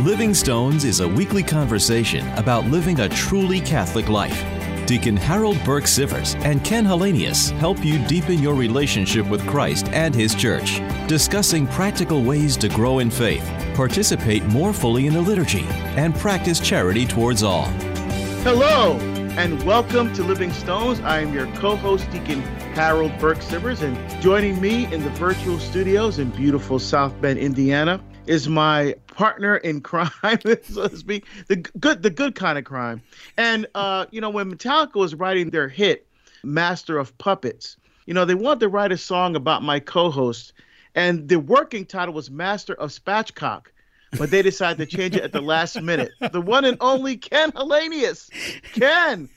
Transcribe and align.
Living 0.00 0.34
Stones 0.34 0.84
is 0.84 1.00
a 1.00 1.08
weekly 1.08 1.42
conversation 1.42 2.28
about 2.34 2.66
living 2.66 3.00
a 3.00 3.08
truly 3.08 3.60
Catholic 3.60 4.10
life. 4.10 4.44
Deacon 4.86 5.16
Harold 5.16 5.58
Burke 5.64 5.84
Sivers 5.84 6.38
and 6.44 6.62
Ken 6.62 6.84
Hallenius 6.84 7.50
help 7.52 7.82
you 7.82 7.98
deepen 8.06 8.40
your 8.40 8.54
relationship 8.54 9.26
with 9.26 9.44
Christ 9.46 9.88
and 9.88 10.14
His 10.14 10.34
Church, 10.34 10.82
discussing 11.08 11.66
practical 11.68 12.22
ways 12.22 12.58
to 12.58 12.68
grow 12.68 12.98
in 12.98 13.10
faith, 13.10 13.42
participate 13.74 14.44
more 14.44 14.74
fully 14.74 15.06
in 15.06 15.14
the 15.14 15.20
liturgy, 15.20 15.64
and 15.96 16.14
practice 16.14 16.60
charity 16.60 17.06
towards 17.06 17.42
all. 17.42 17.64
Hello, 18.44 18.98
and 19.38 19.60
welcome 19.62 20.12
to 20.12 20.22
Living 20.22 20.52
Stones. 20.52 21.00
I 21.00 21.20
am 21.20 21.32
your 21.32 21.46
co 21.54 21.74
host, 21.74 22.08
Deacon 22.10 22.42
Harold 22.74 23.18
Burke 23.18 23.38
Sivers, 23.38 23.80
and 23.80 24.22
joining 24.22 24.60
me 24.60 24.92
in 24.92 25.02
the 25.02 25.10
virtual 25.10 25.58
studios 25.58 26.18
in 26.18 26.28
beautiful 26.32 26.78
South 26.78 27.18
Bend, 27.22 27.38
Indiana, 27.38 27.98
is 28.26 28.46
my 28.46 28.94
partner 29.16 29.56
in 29.56 29.80
crime, 29.80 30.10
so 30.62 30.88
to 30.88 30.96
speak, 30.96 31.26
the 31.48 31.56
good, 31.56 32.02
the 32.02 32.10
good 32.10 32.34
kind 32.34 32.58
of 32.58 32.64
crime. 32.64 33.02
And 33.36 33.66
uh, 33.74 34.06
you 34.10 34.20
know, 34.20 34.30
when 34.30 34.52
Metallica 34.52 34.96
was 34.96 35.14
writing 35.14 35.50
their 35.50 35.68
hit, 35.68 36.06
"Master 36.44 36.98
of 36.98 37.16
Puppets," 37.18 37.78
you 38.04 38.14
know, 38.14 38.24
they 38.24 38.34
wanted 38.34 38.60
to 38.60 38.68
write 38.68 38.92
a 38.92 38.98
song 38.98 39.34
about 39.34 39.62
my 39.62 39.80
co-host, 39.80 40.52
and 40.94 41.28
the 41.28 41.40
working 41.40 41.86
title 41.86 42.14
was 42.14 42.30
"Master 42.30 42.74
of 42.74 42.90
Spatchcock." 42.90 43.68
But 44.18 44.30
they 44.30 44.42
decide 44.42 44.78
to 44.78 44.86
change 44.86 45.16
it 45.16 45.22
at 45.22 45.32
the 45.32 45.40
last 45.40 45.80
minute. 45.80 46.10
The 46.32 46.40
one 46.40 46.64
and 46.64 46.76
only 46.80 47.16
Ken 47.16 47.52
Hallenius. 47.52 48.30
Ken, 48.72 49.28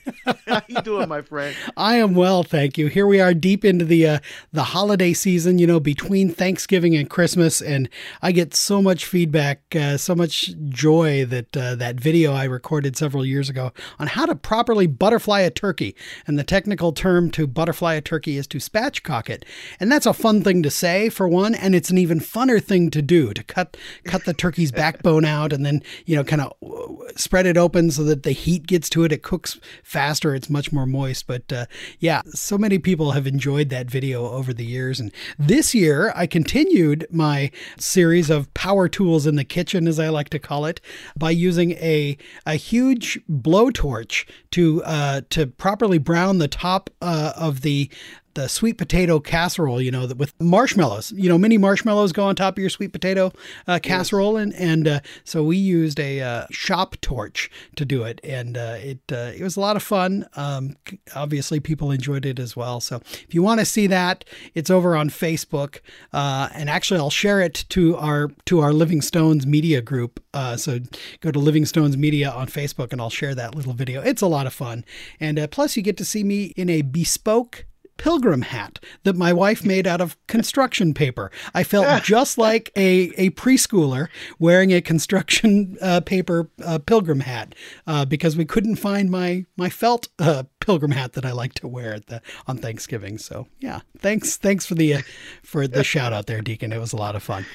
how 0.48 0.62
you 0.68 0.82
doing, 0.82 1.10
my 1.10 1.22
friend? 1.22 1.56
I 1.78 1.96
am 1.96 2.16
well, 2.16 2.44
thank 2.44 2.78
you. 2.78 2.88
Here 2.88 3.08
we 3.08 3.20
are, 3.20 3.34
deep 3.34 3.66
into 3.66 3.86
the 3.86 4.08
uh, 4.08 4.20
the 4.52 4.64
holiday 4.64 5.14
season. 5.14 5.60
You 5.60 5.68
know, 5.68 5.80
between 5.80 6.32
Thanksgiving 6.32 6.96
and 6.96 7.10
Christmas, 7.10 7.62
and 7.62 7.90
I 8.22 8.32
get 8.32 8.54
so 8.54 8.82
much 8.82 9.06
feedback, 9.06 9.76
uh, 9.76 9.98
so 9.98 10.16
much 10.16 10.54
joy 10.70 11.26
that 11.26 11.56
uh, 11.56 11.76
that 11.76 11.96
video 11.96 12.34
I 12.34 12.46
recorded 12.46 12.98
several 12.98 13.26
years 13.26 13.50
ago 13.50 13.72
on 14.00 14.08
how 14.08 14.26
to 14.26 14.36
properly 14.36 14.88
butterfly 14.88 15.42
a 15.42 15.50
turkey, 15.50 15.96
and 16.28 16.38
the 16.38 16.44
technical 16.44 16.92
term 16.92 17.32
to 17.32 17.48
butterfly 17.48 17.96
a 17.96 18.02
turkey 18.02 18.38
is 18.38 18.48
to 18.48 18.58
spatchcock 18.58 19.30
it, 19.30 19.46
and 19.80 19.92
that's 19.92 20.06
a 20.06 20.14
fun 20.14 20.44
thing 20.44 20.64
to 20.64 20.72
say 20.72 21.10
for 21.10 21.28
one, 21.28 21.56
and 21.56 21.76
it's 21.76 21.90
an 21.90 21.98
even 21.98 22.20
funner 22.20 22.64
thing 22.64 22.90
to 22.92 23.02
do 23.02 23.34
to 23.34 23.44
cut 23.44 23.78
cut 24.04 24.26
the 24.26 24.34
turkey's 24.60 24.72
backbone 24.72 25.26
out 25.26 25.54
and 25.54 25.66
then, 25.66 25.82
you 26.06 26.16
know, 26.16 26.24
kind 26.24 26.42
of 26.42 26.54
spread 27.16 27.46
it 27.46 27.58
open 27.58 27.92
so 27.92 28.04
that 28.04 28.24
the 28.24 28.32
heat 28.32 28.68
gets 28.68 28.90
to 28.90 29.04
it. 29.04 29.12
It 29.12 29.24
cooks 29.24 29.60
faster. 29.84 30.36
It's 30.36 30.50
much 30.50 30.72
more 30.72 30.86
moist. 30.86 31.28
But 31.28 31.52
uh, 31.52 31.66
yeah, 32.00 32.22
so 32.28 32.58
many 32.58 32.78
people 32.78 33.12
have 33.12 33.26
enjoyed 33.26 33.70
that 33.70 33.90
video 33.90 34.30
over 34.30 34.54
the 34.54 34.66
years. 34.66 35.00
And 35.00 35.12
this 35.38 35.74
year, 35.74 36.12
I 36.16 36.28
continued 36.28 37.08
my 37.10 37.52
series 37.78 38.30
of 38.30 38.54
power 38.54 38.90
tools 38.90 39.26
in 39.26 39.36
the 39.36 39.44
kitchen, 39.44 39.88
as 39.88 40.00
I 40.00 40.10
like 40.10 40.30
to 40.30 40.40
call 40.40 40.66
it, 40.66 40.82
by 41.18 41.32
using 41.32 41.72
a, 41.74 42.18
a 42.46 42.56
huge 42.56 43.20
blowtorch 43.30 44.28
to, 44.52 44.84
uh, 44.84 45.22
to 45.30 45.48
properly 45.48 45.98
brown 45.98 46.40
the 46.40 46.48
top 46.48 46.90
uh, 47.02 47.34
of 47.36 47.62
the 47.62 47.90
the 48.34 48.48
sweet 48.48 48.78
potato 48.78 49.20
casserole, 49.20 49.82
you 49.82 49.92
know, 49.92 50.08
with 50.18 50.34
marshmallows. 50.40 51.12
You 51.12 51.30
know, 51.30 51.38
mini 51.38 51.58
marshmallows 51.58 52.12
go 52.12 52.26
on 52.26 52.36
top 52.36 52.56
of 52.56 52.60
your 52.60 52.70
sweet 52.70 52.92
potato 52.92 53.32
uh, 53.68 53.80
casserole, 53.82 54.38
and 54.38 54.54
and 54.54 54.88
uh, 54.88 55.00
so 55.24 55.44
we 55.44 55.58
used 55.58 56.00
a 56.00 56.22
uh, 56.22 56.46
shop 56.52 56.96
torch 57.02 57.50
to 57.76 57.86
do 57.86 58.04
it, 58.04 58.20
and 58.24 58.58
uh, 58.58 58.78
it 58.80 59.00
uh, 59.12 59.32
it 59.36 59.42
was 59.42 59.58
a 59.58 59.60
lot 59.60 59.76
of 59.76 59.84
fun. 59.84 60.28
Um, 60.36 60.76
obviously, 61.16 61.60
people 61.60 61.92
enjoyed 61.92 62.26
it 62.26 62.40
as 62.40 62.56
well. 62.56 62.80
So 62.80 62.98
if 62.98 63.34
you 63.34 63.42
want 63.42 63.60
to 63.60 63.66
see 63.66 63.88
that, 63.88 64.26
it's 64.54 64.70
over 64.70 64.96
on 64.96 65.10
Facebook, 65.10 65.80
uh, 66.14 66.50
and 66.54 66.70
actually, 66.70 67.00
I'll 67.00 67.10
share 67.10 67.42
it 67.42 67.66
to 67.70 67.96
our 67.98 68.30
to 68.46 68.60
our 68.60 68.74
Living 68.74 69.02
Stones 69.02 69.46
media 69.46 69.82
group. 69.82 70.22
so 70.58 70.80
go 71.22 71.32
to 71.32 71.40
Living 71.40 71.66
Stones 71.66 71.98
Media 71.98 72.30
on 72.30 72.48
Facebook, 72.48 72.92
and 72.92 73.02
I'll 73.02 73.10
share 73.10 73.36
that 73.36 73.56
little 73.56 73.74
video. 73.74 74.02
It's 74.02 74.22
a 74.22 74.28
lot 74.28 74.48
of 74.48 74.54
fun, 74.54 74.86
and 75.20 75.50
plus 75.52 75.76
you 75.76 75.84
get 75.84 75.98
to 75.98 76.06
see 76.06 76.24
me 76.24 76.54
in 76.56 76.70
a 76.70 76.82
bespoke 76.82 77.66
pilgrim 78.00 78.42
hat 78.42 78.80
that 79.04 79.16
my 79.16 79.32
wife 79.32 79.64
made 79.64 79.86
out 79.86 80.02
of 80.02 80.18
construction 80.26 80.94
paper. 80.96 81.30
I 81.54 81.64
felt 81.64 82.04
just 82.04 82.40
like 82.40 82.72
a, 82.76 83.12
a 83.18 83.30
preschooler 83.32 84.08
wearing 84.40 84.72
a 84.72 84.82
construction 84.82 85.78
uh, 85.82 86.02
paper 86.02 86.50
uh, 86.66 86.80
pilgrim 86.80 87.20
hat 87.20 87.54
uh, 87.86 88.06
because 88.06 88.36
we 88.36 88.46
couldn't 88.46 88.78
find 88.78 89.12
my 89.12 89.46
my 89.58 89.70
felt 89.70 90.08
uh, 90.18 90.44
pilgrim 90.60 90.92
hat 90.92 91.14
that 91.14 91.26
I 91.26 91.32
like 91.32 91.54
to 91.56 91.68
wear 91.68 91.94
at 91.94 92.08
the 92.08 92.22
on 92.48 92.58
Thanksgiving. 92.58 93.18
So 93.20 93.48
yeah, 93.60 93.82
thanks 94.00 94.38
thanks 94.38 94.66
for 94.66 94.76
the 94.76 94.96
uh, 94.96 95.02
for 95.44 95.68
the 95.68 95.84
shout 95.84 96.14
out 96.14 96.26
there, 96.26 96.42
Deacon. 96.42 96.72
It 96.72 96.80
was 96.80 96.94
a 96.94 96.98
lot 96.98 97.16
of 97.16 97.22
fun. 97.22 97.46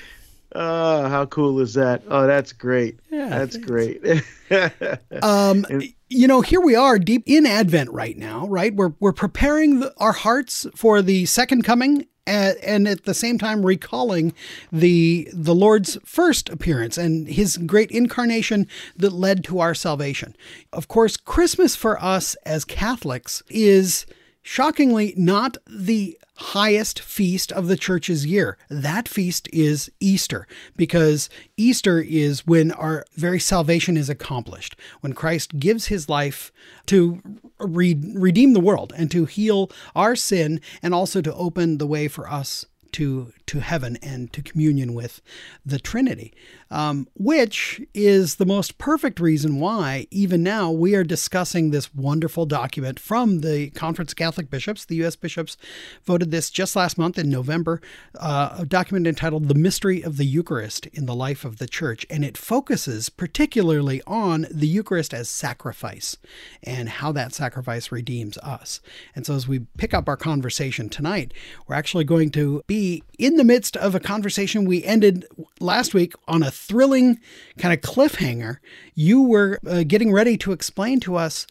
Oh, 0.54 1.09
how 1.09 1.26
cool 1.26 1.60
is 1.60 1.75
that? 1.75 2.03
Oh, 2.09 2.26
that's 2.26 2.53
great. 2.53 3.00
Yeah, 3.10 3.28
that's 3.28 3.56
thanks. 3.56 3.69
great. 3.69 4.22
um, 5.22 5.66
you 6.09 6.28
know, 6.28 6.42
here 6.42 6.60
we 6.60 6.76
are 6.76 6.98
deep 6.98 7.25
in 7.26 7.44
Advent 7.44 7.91
right 7.91 8.16
now, 8.16 8.47
right? 8.47 8.75
We're 8.75 8.92
we're 9.00 9.12
preparing 9.12 9.81
the, 9.81 9.92
our 9.98 10.12
hearts 10.12 10.66
for 10.76 11.03
the 11.03 11.26
second 11.26 11.62
coming 11.62 12.06
and, 12.26 12.56
and 12.59 12.88
at 12.88 13.04
the 13.04 13.15
same 13.15 13.38
time 13.38 13.66
recalling 13.66 14.32
the 14.70 15.28
the 15.32 15.54
Lord's 15.54 15.98
first 16.04 16.48
appearance 16.48 16.97
and 16.97 17.28
his 17.28 17.56
great 17.56 17.91
incarnation 17.91 18.66
that 18.97 19.12
led 19.12 19.44
to 19.44 19.60
our 19.60 19.75
salvation. 19.75 20.36
Of 20.72 20.88
course, 20.88 21.16
Christmas 21.16 21.75
for 21.75 22.03
us 22.03 22.36
as 22.47 22.65
Catholics 22.65 23.42
is 23.48 24.06
shockingly 24.42 25.15
not 25.16 25.56
the 25.66 26.19
highest 26.37 27.00
feast 27.00 27.53
of 27.53 27.69
the 27.69 27.77
church's 27.77 28.27
year. 28.27 28.59
That 28.69 29.09
feast 29.09 29.49
is 29.53 29.91
Easter, 30.00 30.47
because 30.77 31.31
Easter 31.56 32.00
is 32.00 32.47
when 32.47 32.72
our 32.72 33.05
very 33.15 33.39
salvation 33.41 33.97
is 33.97 34.09
accomplished, 34.09 34.77
when 35.00 35.12
Christ 35.12 35.59
gives 35.59 35.87
his 35.87 36.09
life 36.09 36.53
to 36.87 37.21
re- 37.59 38.00
redeem 38.15 38.53
the 38.53 38.61
world 38.61 38.93
and 38.97 39.11
to 39.11 39.25
heal 39.27 39.71
our 39.95 40.17
sin 40.17 40.61
and 40.83 40.95
also 40.95 41.21
to 41.21 41.34
open 41.34 41.78
the 41.78 41.87
way 41.87 42.09
for 42.09 42.31
us 42.31 42.66
to 42.93 43.33
to 43.47 43.60
heaven 43.60 43.99
and 44.03 44.32
to 44.32 44.43
communion 44.43 44.94
with 44.94 45.21
the 45.65 45.78
Trinity, 45.78 46.32
um, 46.71 47.09
which 47.15 47.81
is 47.93 48.37
the 48.37 48.47
most 48.47 48.78
perfect 48.78 49.21
reason 49.21 49.60
why 49.60 50.06
even 50.10 50.43
now 50.43 50.71
we 50.71 50.94
are 50.94 51.05
discussing 51.05 51.71
this 51.71 51.94
wonderful 51.94 52.47
document 52.47 52.99
from 52.99 53.41
the 53.41 53.71
Conference 53.71 54.12
of 54.12 54.16
Catholic 54.16 54.50
Bishops. 54.50 54.84
The 54.84 54.97
U.S. 54.97 55.16
bishops 55.16 55.56
voted 56.04 56.31
this 56.31 56.50
just 56.50 56.77
last 56.77 56.99
month 56.99 57.19
in 57.19 57.31
November, 57.31 57.81
uh, 58.19 58.56
a 58.60 58.66
document 58.66 59.06
entitled 59.06 59.49
"The 59.49 59.54
Mystery 59.54 60.03
of 60.03 60.16
the 60.16 60.27
Eucharist 60.27 60.87
in 60.87 61.06
the 61.06 61.15
Life 61.15 61.44
of 61.44 61.59
the 61.59 61.69
Church," 61.69 62.06
and 62.09 62.25
it 62.25 62.38
focuses 62.38 63.09
particularly 63.09 64.03
on 64.06 64.47
the 64.50 64.69
Eucharist 64.69 65.12
as 65.12 65.28
sacrifice 65.28 66.16
and 66.62 66.88
how 66.88 67.12
that 67.12 67.34
sacrifice 67.34 67.93
redeems 67.93 68.38
us. 68.38 68.81
And 69.15 69.27
so, 69.27 69.34
as 69.34 69.47
we 69.47 69.60
pick 69.77 69.94
up 69.94 70.09
our 70.09 70.16
conversation 70.16 70.88
tonight, 70.88 71.33
we're 71.66 71.75
actually 71.75 72.04
going 72.04 72.31
to 72.31 72.62
be 72.66 73.03
in 73.19 73.34
in 73.34 73.39
the 73.39 73.43
midst 73.43 73.77
of 73.77 73.97
a 73.97 74.00
conversation 74.00 74.65
we 74.65 74.84
ended 74.84 75.27
last 75.59 75.93
week 75.93 76.15
on 76.28 76.45
a 76.45 76.53
thrilling 76.53 77.19
kind 77.59 77.75
of 77.75 77.81
cliffhanger, 77.81 78.59
you 78.95 79.22
were 79.22 79.59
uh, 79.67 79.83
getting 79.83 80.12
ready 80.12 80.37
to 80.37 80.53
explain 80.53 81.00
to 81.00 81.17
us 81.17 81.45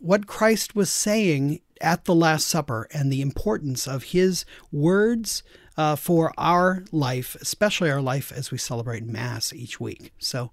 what 0.00 0.26
Christ 0.26 0.74
was 0.74 0.90
saying 0.90 1.60
at 1.80 2.06
the 2.06 2.14
Last 2.14 2.48
Supper 2.48 2.88
and 2.92 3.12
the 3.12 3.20
importance 3.20 3.86
of 3.86 4.02
his 4.02 4.44
words 4.72 5.44
uh, 5.76 5.94
for 5.94 6.32
our 6.36 6.82
life, 6.90 7.36
especially 7.40 7.88
our 7.88 8.02
life 8.02 8.32
as 8.32 8.50
we 8.50 8.58
celebrate 8.58 9.06
Mass 9.06 9.52
each 9.52 9.78
week. 9.78 10.12
So, 10.18 10.50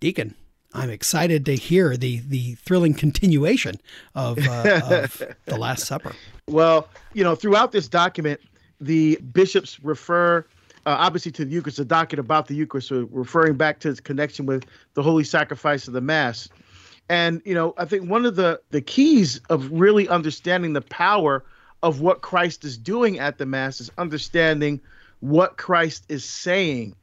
Deacon, 0.00 0.34
I'm 0.72 0.90
excited 0.90 1.46
to 1.46 1.54
hear 1.54 1.96
the 1.96 2.22
the 2.26 2.54
thrilling 2.56 2.94
continuation 2.94 3.76
of, 4.16 4.38
uh, 4.38 4.80
of 4.90 5.22
the 5.44 5.56
Last 5.56 5.86
Supper. 5.86 6.12
Well, 6.48 6.88
you 7.12 7.22
know, 7.22 7.36
throughout 7.36 7.70
this 7.70 7.86
document, 7.86 8.40
the 8.84 9.16
bishops 9.16 9.82
refer 9.82 10.44
uh, 10.86 10.96
obviously 10.98 11.32
to 11.32 11.44
the 11.44 11.50
Eucharist, 11.50 11.78
the 11.78 11.84
docket 11.84 12.18
about 12.18 12.46
the 12.46 12.54
Eucharist, 12.54 12.88
so 12.88 13.08
referring 13.10 13.54
back 13.54 13.80
to 13.80 13.88
its 13.88 14.00
connection 14.00 14.44
with 14.44 14.66
the 14.92 15.02
holy 15.02 15.24
sacrifice 15.24 15.88
of 15.88 15.94
the 15.94 16.00
Mass. 16.00 16.48
And 17.08 17.40
you 17.44 17.54
know, 17.54 17.74
I 17.78 17.86
think 17.86 18.08
one 18.08 18.26
of 18.26 18.36
the 18.36 18.60
the 18.70 18.80
keys 18.80 19.40
of 19.48 19.70
really 19.72 20.08
understanding 20.08 20.72
the 20.72 20.82
power 20.82 21.44
of 21.82 22.00
what 22.00 22.22
Christ 22.22 22.64
is 22.64 22.78
doing 22.78 23.18
at 23.18 23.38
the 23.38 23.46
Mass 23.46 23.80
is 23.80 23.90
understanding 23.98 24.80
what 25.20 25.56
Christ 25.56 26.04
is 26.08 26.24
saying 26.24 26.94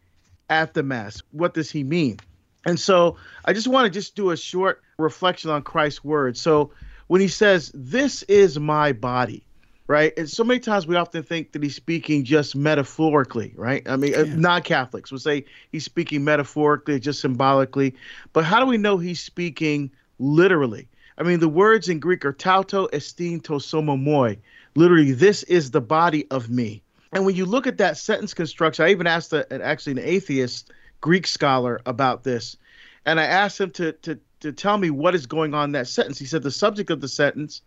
at 0.50 0.74
the 0.74 0.84
Mass. 0.84 1.22
What 1.32 1.54
does 1.54 1.72
he 1.72 1.84
mean? 1.84 2.18
And 2.66 2.80
so 2.80 3.18
I 3.46 3.54
just 3.54 3.68
want 3.68 3.86
to 3.86 3.90
just 3.92 4.16
do 4.16 4.30
a 4.32 4.38
short 4.38 4.82
reflection 4.98 5.50
on 5.50 5.64
Christ's 5.64 6.04
words. 6.04 6.40
So 6.40 6.72
when 7.08 7.22
he 7.22 7.28
says, 7.28 7.72
This 7.74 8.24
is 8.24 8.60
my 8.60 8.94
body, 8.94 9.44
right? 9.92 10.14
And 10.18 10.30
so 10.30 10.46
many 10.46 10.62
times 10.62 10.88
we 10.88 10.96
often 10.96 11.22
think 11.22 11.52
that 11.52 11.62
he's 11.62 11.76
speaking 11.76 12.24
just 12.24 12.56
metaphorically, 12.56 13.54
right? 13.58 13.88
I 13.90 13.98
mean, 13.98 14.16
uh, 14.16 14.20
yeah. 14.20 14.36
non 14.36 14.62
Catholics 14.62 15.12
would 15.12 15.22
say 15.22 15.44
he's 15.74 15.84
speaking 15.84 16.24
metaphorically, 16.24 16.98
just 16.98 17.20
symbolically. 17.20 17.94
But 18.32 18.46
how 18.46 18.62
do 18.62 18.66
we 18.66 18.78
know 18.78 18.98
he's 18.98 19.20
speaking 19.20 19.92
literally? 20.18 20.88
I 21.18 21.24
mean, 21.24 21.42
the 21.42 21.50
words 21.50 21.90
in 21.90 22.00
Greek 22.00 22.24
are 22.24 22.32
tauto 22.32 22.90
estin 22.92 23.44
to 23.44 23.60
soma 23.60 23.98
moi. 23.98 24.36
Literally, 24.76 25.12
this 25.12 25.44
is 25.44 25.72
the 25.72 25.82
body 25.82 26.26
of 26.32 26.50
me. 26.50 26.82
And 27.12 27.26
when 27.26 27.36
you 27.36 27.46
look 27.46 27.68
at 27.68 27.78
that 27.80 27.98
sentence 27.98 28.34
construction, 28.34 28.86
I 28.86 28.92
even 28.92 29.08
asked 29.08 29.34
a, 29.34 29.46
actually 29.62 29.92
an 29.92 30.08
atheist 30.08 30.72
Greek 31.02 31.28
scholar 31.28 31.82
about 31.86 32.24
this. 32.24 32.56
And 33.06 33.20
I 33.20 33.26
asked 33.26 33.60
him 33.60 33.72
to 33.72 33.92
to 33.92 34.18
to 34.40 34.54
tell 34.54 34.78
me 34.78 34.90
what 34.90 35.16
is 35.16 35.26
going 35.26 35.54
on 35.54 35.66
in 35.66 35.72
that 35.74 35.90
sentence. 35.90 36.18
He 36.18 36.26
said 36.26 36.44
the 36.44 36.50
subject 36.50 36.90
of 36.92 37.02
the 37.02 37.10
sentence 37.10 37.62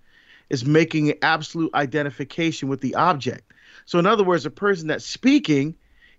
is 0.51 0.65
making 0.65 1.11
an 1.11 1.19
absolute 1.23 1.75
identification 1.75 2.69
with 2.69 2.81
the 2.81 2.95
object. 2.95 3.53
So 3.87 3.99
in 3.99 4.07
other 4.07 4.25
words, 4.25 4.47
a 4.47 4.51
person 4.51 4.89
that's 4.89 5.05
speaking 5.05 5.77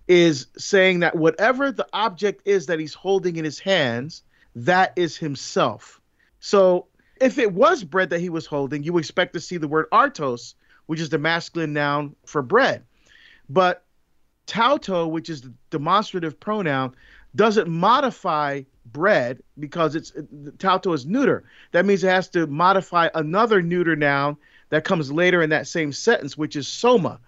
is 0.07 0.47
saying 0.57 0.99
that 0.99 1.15
whatever 1.15 1.71
the 1.71 1.87
object 1.93 2.41
is 2.45 2.67
that 2.67 2.79
he's 2.79 2.93
holding 2.93 3.37
in 3.37 3.45
his 3.45 3.59
hands, 3.59 4.23
that 4.55 4.93
is 4.95 5.17
himself. 5.17 5.99
So 6.39 6.87
if 7.19 7.37
it 7.37 7.53
was 7.53 7.83
bread 7.83 8.09
that 8.11 8.19
he 8.19 8.29
was 8.29 8.45
holding, 8.45 8.83
you 8.83 8.97
expect 8.97 9.33
to 9.33 9.39
see 9.39 9.57
the 9.57 9.67
word 9.67 9.89
artos, 9.91 10.53
which 10.85 10.99
is 10.99 11.09
the 11.09 11.17
masculine 11.17 11.73
noun 11.73 12.15
for 12.25 12.41
bread. 12.41 12.83
But 13.49 13.83
tauto, 14.47 15.09
which 15.09 15.29
is 15.29 15.41
the 15.41 15.53
demonstrative 15.71 16.39
pronoun, 16.39 16.95
doesn't 17.35 17.67
modify 17.67 18.61
bread 18.95 19.43
because 19.59 19.95
it's 19.95 20.11
tauto 20.57 20.93
is 20.93 21.05
neuter. 21.05 21.43
That 21.73 21.85
means 21.85 22.03
it 22.03 22.09
has 22.09 22.29
to 22.29 22.47
modify 22.47 23.09
another 23.13 23.61
neuter 23.61 23.95
noun 23.95 24.37
that 24.69 24.85
comes 24.85 25.11
later 25.11 25.41
in 25.41 25.49
that 25.49 25.67
same 25.67 25.91
sentence, 25.91 26.37
which 26.37 26.55
is 26.55 26.67
soma, 26.67 27.19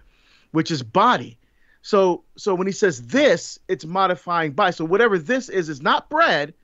which 0.52 0.70
is 0.70 0.82
body. 0.82 1.38
So 1.82 2.24
so 2.36 2.54
when 2.54 2.66
he 2.66 2.72
says 2.72 3.06
this, 3.06 3.58
it's 3.68 3.84
modifying 3.84 4.52
by. 4.52 4.70
So 4.70 4.84
whatever 4.84 5.18
this 5.18 5.48
is 5.48 5.68
is 5.68 5.82
not 5.82 6.08
bread, 6.08 6.54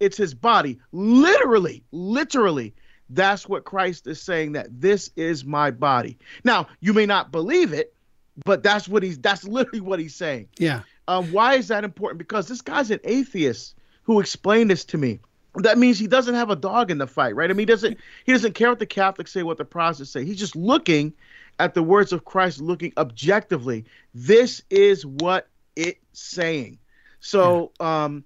it's 0.00 0.16
his 0.16 0.34
body. 0.34 0.78
Literally, 0.92 1.84
literally, 1.92 2.74
that's 3.10 3.48
what 3.48 3.64
Christ 3.64 4.06
is 4.06 4.20
saying 4.20 4.52
that 4.52 4.80
this 4.80 5.10
is 5.16 5.44
my 5.44 5.70
body. 5.70 6.18
Now, 6.44 6.66
you 6.80 6.92
may 6.92 7.06
not 7.06 7.30
believe 7.30 7.72
it, 7.72 7.94
but 8.44 8.62
that's 8.62 8.88
what 8.88 9.02
he's 9.02 9.18
that's 9.18 9.44
literally 9.44 9.80
what 9.80 10.00
he's 10.00 10.16
saying. 10.16 10.48
Yeah. 10.58 10.82
Um, 11.06 11.32
why 11.32 11.54
is 11.54 11.68
that 11.68 11.84
important? 11.84 12.18
Because 12.18 12.48
this 12.48 12.60
guy's 12.60 12.90
an 12.90 13.00
atheist 13.04 13.74
who 14.08 14.20
explained 14.20 14.70
this 14.70 14.86
to 14.86 14.96
me. 14.96 15.20
That 15.56 15.76
means 15.76 15.98
he 15.98 16.06
doesn't 16.06 16.34
have 16.34 16.48
a 16.48 16.56
dog 16.56 16.90
in 16.90 16.96
the 16.96 17.06
fight, 17.06 17.36
right? 17.36 17.50
I 17.50 17.52
mean, 17.52 17.58
he 17.58 17.64
doesn't 17.66 17.98
he 18.24 18.32
doesn't 18.32 18.54
care 18.54 18.70
what 18.70 18.78
the 18.78 18.86
Catholics 18.86 19.32
say, 19.32 19.42
what 19.42 19.58
the 19.58 19.66
Protestants 19.66 20.10
say. 20.10 20.24
He's 20.24 20.38
just 20.38 20.56
looking 20.56 21.12
at 21.58 21.74
the 21.74 21.82
words 21.82 22.10
of 22.10 22.24
Christ, 22.24 22.58
looking 22.58 22.90
objectively. 22.96 23.84
This 24.14 24.62
is 24.70 25.04
what 25.04 25.48
it's 25.76 26.00
saying. 26.14 26.78
So, 27.20 27.70
yeah. 27.80 28.04
um, 28.04 28.24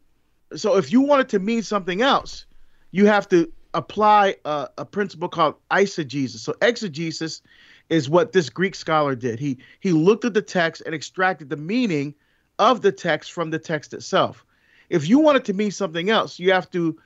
so 0.54 0.76
if 0.76 0.92
you 0.92 1.00
want 1.00 1.22
it 1.22 1.28
to 1.30 1.40
mean 1.40 1.64
something 1.64 2.00
else, 2.00 2.46
you 2.92 3.06
have 3.06 3.28
to 3.30 3.50
apply 3.74 4.36
a, 4.44 4.68
a 4.78 4.84
principle 4.84 5.28
called 5.28 5.56
eisegesis. 5.72 6.38
So 6.38 6.54
exegesis 6.62 7.42
is 7.88 8.08
what 8.08 8.32
this 8.32 8.50
Greek 8.50 8.76
scholar 8.76 9.16
did. 9.16 9.40
He 9.40 9.58
he 9.80 9.90
looked 9.90 10.24
at 10.24 10.34
the 10.34 10.42
text 10.42 10.82
and 10.86 10.94
extracted 10.94 11.48
the 11.48 11.56
meaning 11.56 12.14
of 12.60 12.82
the 12.82 12.92
text 12.92 13.32
from 13.32 13.50
the 13.50 13.58
text 13.58 13.94
itself. 13.94 14.44
If 14.92 15.08
you 15.08 15.18
want 15.18 15.38
it 15.38 15.44
to 15.46 15.54
mean 15.54 15.70
something 15.70 16.10
else, 16.10 16.38
you 16.38 16.52
have 16.52 16.70
to 16.72 16.98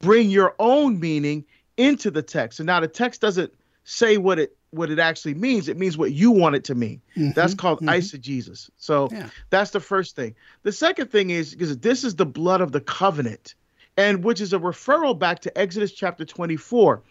bring 0.00 0.28
your 0.28 0.54
own 0.58 0.98
meaning 0.98 1.44
into 1.76 2.10
the 2.10 2.22
text. 2.22 2.58
And 2.60 2.66
now 2.66 2.80
the 2.80 2.88
text 2.88 3.20
doesn't 3.20 3.54
say 3.84 4.18
what 4.18 4.38
it 4.38 4.56
what 4.70 4.90
it 4.90 4.98
actually 4.98 5.34
means. 5.34 5.68
It 5.68 5.78
means 5.78 5.96
what 5.96 6.12
you 6.12 6.30
want 6.30 6.56
it 6.56 6.64
to 6.64 6.74
mean. 6.74 7.00
Mm-hmm, 7.16 7.30
that's 7.30 7.54
called 7.54 7.78
mm-hmm. 7.78 7.88
eisegesis. 7.88 8.68
So 8.76 9.08
yeah. 9.10 9.30
that's 9.48 9.70
the 9.70 9.80
first 9.80 10.14
thing. 10.14 10.34
The 10.62 10.72
second 10.72 11.10
thing 11.10 11.30
is 11.30 11.52
because 11.52 11.78
this 11.78 12.04
is 12.04 12.16
the 12.16 12.26
blood 12.26 12.60
of 12.60 12.72
the 12.72 12.80
covenant, 12.80 13.54
and 13.96 14.22
which 14.24 14.40
is 14.40 14.52
a 14.52 14.58
referral 14.58 15.18
back 15.18 15.40
to 15.40 15.58
Exodus 15.58 15.92
chapter 15.92 16.24
24. 16.24 17.02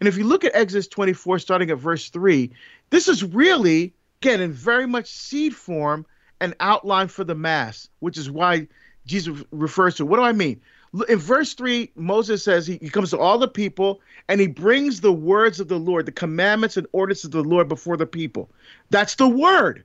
And 0.00 0.08
if 0.08 0.18
you 0.18 0.24
look 0.24 0.44
at 0.44 0.54
Exodus 0.54 0.88
24, 0.88 1.38
starting 1.38 1.70
at 1.70 1.78
verse 1.78 2.10
3, 2.10 2.50
this 2.90 3.08
is 3.08 3.24
really, 3.24 3.94
again, 4.20 4.42
in 4.42 4.52
very 4.52 4.86
much 4.86 5.06
seed 5.06 5.54
form, 5.54 6.04
an 6.40 6.54
outline 6.60 7.08
for 7.08 7.24
the 7.24 7.34
Mass, 7.34 7.88
which 8.00 8.18
is 8.18 8.30
why 8.30 8.68
Jesus 9.06 9.42
refers 9.50 9.94
to. 9.96 10.06
What 10.06 10.16
do 10.16 10.22
I 10.22 10.32
mean? 10.32 10.60
In 11.08 11.18
verse 11.18 11.54
3, 11.54 11.90
Moses 11.96 12.42
says 12.42 12.66
he, 12.66 12.78
he 12.80 12.88
comes 12.88 13.10
to 13.10 13.18
all 13.18 13.38
the 13.38 13.48
people 13.48 14.00
and 14.28 14.40
he 14.40 14.46
brings 14.46 15.00
the 15.00 15.12
words 15.12 15.60
of 15.60 15.68
the 15.68 15.78
Lord, 15.78 16.06
the 16.06 16.12
commandments 16.12 16.76
and 16.76 16.86
ordinances 16.92 17.26
of 17.26 17.32
the 17.32 17.44
Lord 17.44 17.68
before 17.68 17.96
the 17.96 18.06
people. 18.06 18.50
That's 18.90 19.14
the 19.16 19.28
word. 19.28 19.84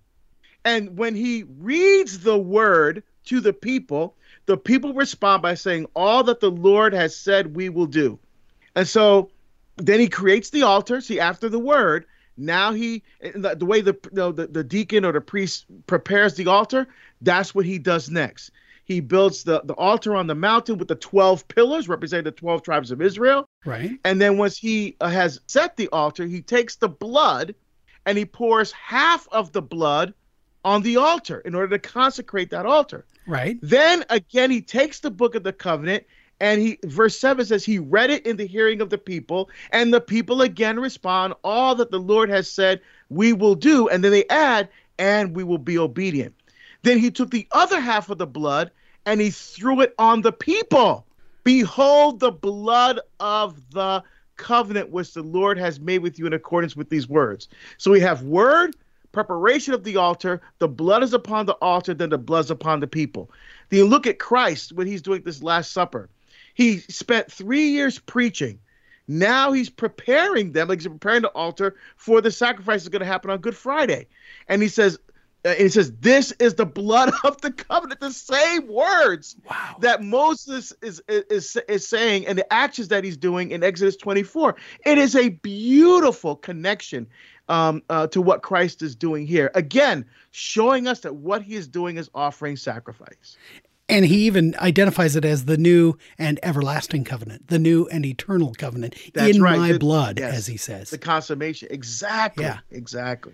And 0.64 0.98
when 0.98 1.16
he 1.16 1.44
reads 1.60 2.20
the 2.20 2.38
word 2.38 3.04
to 3.26 3.40
the 3.40 3.54
people, 3.54 4.16
the 4.46 4.58
people 4.58 4.94
respond 4.94 5.42
by 5.42 5.56
saying, 5.56 5.88
All 5.96 6.24
that 6.24 6.40
the 6.40 6.52
Lord 6.52 6.94
has 6.94 7.16
said 7.16 7.56
we 7.56 7.70
will 7.70 7.88
do. 7.88 8.20
And 8.76 8.88
so 8.88 9.32
then 9.78 10.00
he 10.00 10.08
creates 10.08 10.50
the 10.50 10.64
altar. 10.64 11.02
See, 11.02 11.20
after 11.20 11.50
the 11.50 11.60
word, 11.60 12.06
now 12.38 12.72
he 12.74 13.04
the, 13.22 13.56
the 13.56 13.66
way 13.66 13.82
the, 13.82 13.98
the 14.12 14.48
the 14.48 14.64
deacon 14.64 15.06
or 15.06 15.12
the 15.12 15.22
priest 15.22 15.66
prepares 15.88 16.36
the 16.36 16.48
altar, 16.48 16.88
that's 17.22 17.54
what 17.54 17.66
he 17.66 17.78
does 17.78 18.10
next. 18.10 18.52
He 18.86 19.00
builds 19.00 19.44
the, 19.44 19.62
the 19.64 19.74
altar 19.74 20.16
on 20.16 20.28
the 20.28 20.36
mountain 20.36 20.78
with 20.78 20.88
the 20.88 20.96
12 20.96 21.48
pillars 21.48 21.88
representing 21.88 22.26
the 22.26 22.32
12 22.32 22.64
tribes 22.64 22.92
of 22.92 23.02
Israel. 23.02 23.48
Right. 23.66 23.92
And 24.04 24.20
then 24.20 24.38
once 24.38 24.58
he 24.58 24.98
uh, 25.00 25.10
has 25.10 25.40
set 25.48 25.78
the 25.78 25.88
altar, 25.90 26.26
he 26.26 26.42
takes 26.42 26.76
the 26.76 26.90
blood 26.90 27.56
and 28.06 28.18
he 28.18 28.26
pours 28.26 28.72
half 28.72 29.28
of 29.32 29.52
the 29.52 29.62
blood 29.62 30.14
on 30.64 30.82
the 30.82 30.98
altar 30.98 31.40
in 31.40 31.56
order 31.56 31.78
to 31.78 31.80
consecrate 31.80 32.50
that 32.52 32.66
altar. 32.66 33.06
Right. 33.28 33.58
Then 33.62 34.04
again, 34.10 34.52
he 34.52 34.62
takes 34.62 35.00
the 35.00 35.12
book 35.12 35.36
of 35.36 35.44
the 35.44 35.54
covenant 35.54 36.06
and 36.42 36.60
he 36.60 36.80
verse 36.84 37.18
7 37.18 37.46
says 37.46 37.64
he 37.64 37.80
read 37.80 38.10
it 38.10 38.26
in 38.26 38.36
the 38.36 38.48
hearing 38.48 38.82
of 38.82 38.90
the 38.90 38.98
people 38.98 39.50
and 39.72 39.94
the 39.94 40.02
people 40.02 40.42
again 40.42 40.80
respond 40.80 41.34
all 41.44 41.76
that 41.76 41.92
the 41.92 42.00
lord 42.00 42.30
has 42.30 42.52
said 42.52 42.82
we 43.10 43.32
will 43.32 43.56
do 43.56 43.88
and 43.88 44.04
then 44.04 44.12
they 44.12 44.28
add 44.28 44.68
and 44.98 45.36
we 45.36 45.44
will 45.44 45.60
be 45.60 45.78
obedient 45.78 46.34
then 46.84 46.98
he 46.98 47.12
took 47.12 47.32
the 47.32 47.48
other 47.52 47.80
half 47.80 48.10
of 48.10 48.18
the 48.18 48.28
blood 48.28 48.72
and 49.06 49.22
he 49.22 49.30
threw 49.30 49.82
it 49.82 49.94
on 49.98 50.22
the 50.22 50.32
people. 50.32 51.06
Behold 51.44 52.20
the 52.20 52.32
blood 52.32 53.00
of 53.20 53.72
the 53.72 54.04
covenant 54.38 54.90
which 54.90 55.14
the 55.14 55.22
lord 55.22 55.58
has 55.58 55.80
made 55.80 56.00
with 56.00 56.18
you 56.18 56.26
in 56.26 56.34
accordance 56.34 56.76
with 56.76 56.90
these 56.90 57.08
words. 57.08 57.48
So 57.78 57.92
we 57.92 58.00
have 58.00 58.24
word 58.24 58.76
preparation 59.12 59.74
of 59.74 59.84
the 59.84 59.98
altar. 59.98 60.42
The 60.60 60.68
blood 60.68 61.04
is 61.04 61.14
upon 61.14 61.46
the 61.46 61.54
altar 61.56 61.94
then 61.94 62.10
the 62.10 62.18
blood 62.18 62.46
is 62.46 62.52
upon 62.52 62.80
the 62.80 62.88
people. 62.88 63.30
Then 63.70 63.80
you 63.80 63.88
look 63.88 64.08
at 64.08 64.20
christ 64.20 64.74
when 64.74 64.88
he's 64.88 65.02
doing 65.02 65.22
this 65.24 65.44
last 65.44 65.72
supper. 65.72 66.10
He 66.54 66.80
spent 66.80 67.32
three 67.32 67.70
years 67.70 68.00
preaching. 68.00 68.60
Now 69.08 69.52
he's 69.52 69.70
preparing 69.70 70.54
them, 70.54 70.68
like 70.70 70.80
he's 70.80 70.88
preparing 70.88 71.24
the 71.24 71.30
altar 71.30 71.76
for 71.98 72.22
the 72.22 72.32
sacrifice 72.32 72.84
that's 72.84 72.90
going 72.90 73.02
to 73.02 73.06
happen 73.06 73.30
on 73.30 73.40
Good 73.40 73.58
Friday. 73.58 74.08
And 74.48 74.62
he 74.62 74.68
says, 74.68 75.00
he 75.44 75.70
says, 75.70 75.92
"This 76.00 76.32
is 76.34 76.56
the 76.56 76.66
blood 76.66 77.12
of 77.24 77.40
the 77.42 77.52
covenant." 77.52 78.00
The 78.00 78.12
same 78.12 78.68
words 78.68 79.36
wow. 79.50 79.78
that 79.82 80.04
Moses 80.04 80.74
is, 80.82 81.02
is 81.08 81.58
is 81.68 81.88
saying, 81.88 82.28
and 82.28 82.38
the 82.38 82.54
actions 82.54 82.90
that 82.90 83.04
he's 83.04 83.18
doing 83.18 83.52
in 83.52 83.64
Exodus 83.64 83.96
24. 83.96 84.56
It 84.86 84.98
is 84.98 85.16
a 85.16 85.30
beautiful 85.30 86.36
connection 86.36 87.08
um, 87.50 87.84
uh, 87.90 88.08
to 88.08 88.22
what 88.22 88.44
Christ 88.44 88.82
is 88.82 88.96
doing 88.96 89.28
here. 89.28 89.52
Again, 89.56 90.06
showing 90.32 90.88
us 90.88 91.02
that 91.02 91.16
what 91.16 91.42
he 91.42 91.56
is 91.56 91.68
doing 91.68 91.98
is 91.98 92.10
offering 92.14 92.56
sacrifice. 92.56 93.38
And 93.90 94.06
he 94.06 94.26
even 94.26 94.56
identifies 94.60 95.18
it 95.18 95.26
as 95.26 95.46
the 95.46 95.58
new 95.58 95.98
and 96.18 96.40
everlasting 96.44 97.04
covenant, 97.04 97.48
the 97.48 97.60
new 97.60 97.88
and 97.88 98.06
eternal 98.06 98.54
covenant 98.54 98.96
That's 99.14 99.36
in 99.36 99.42
right. 99.42 99.58
my 99.58 99.72
the, 99.74 99.80
blood, 99.80 100.18
yes, 100.18 100.34
as 100.34 100.48
he 100.48 100.56
says. 100.56 100.92
The 100.92 100.98
consummation. 100.98 101.68
Exactly. 101.72 102.46
Yeah. 102.46 102.60
Exactly. 102.72 103.34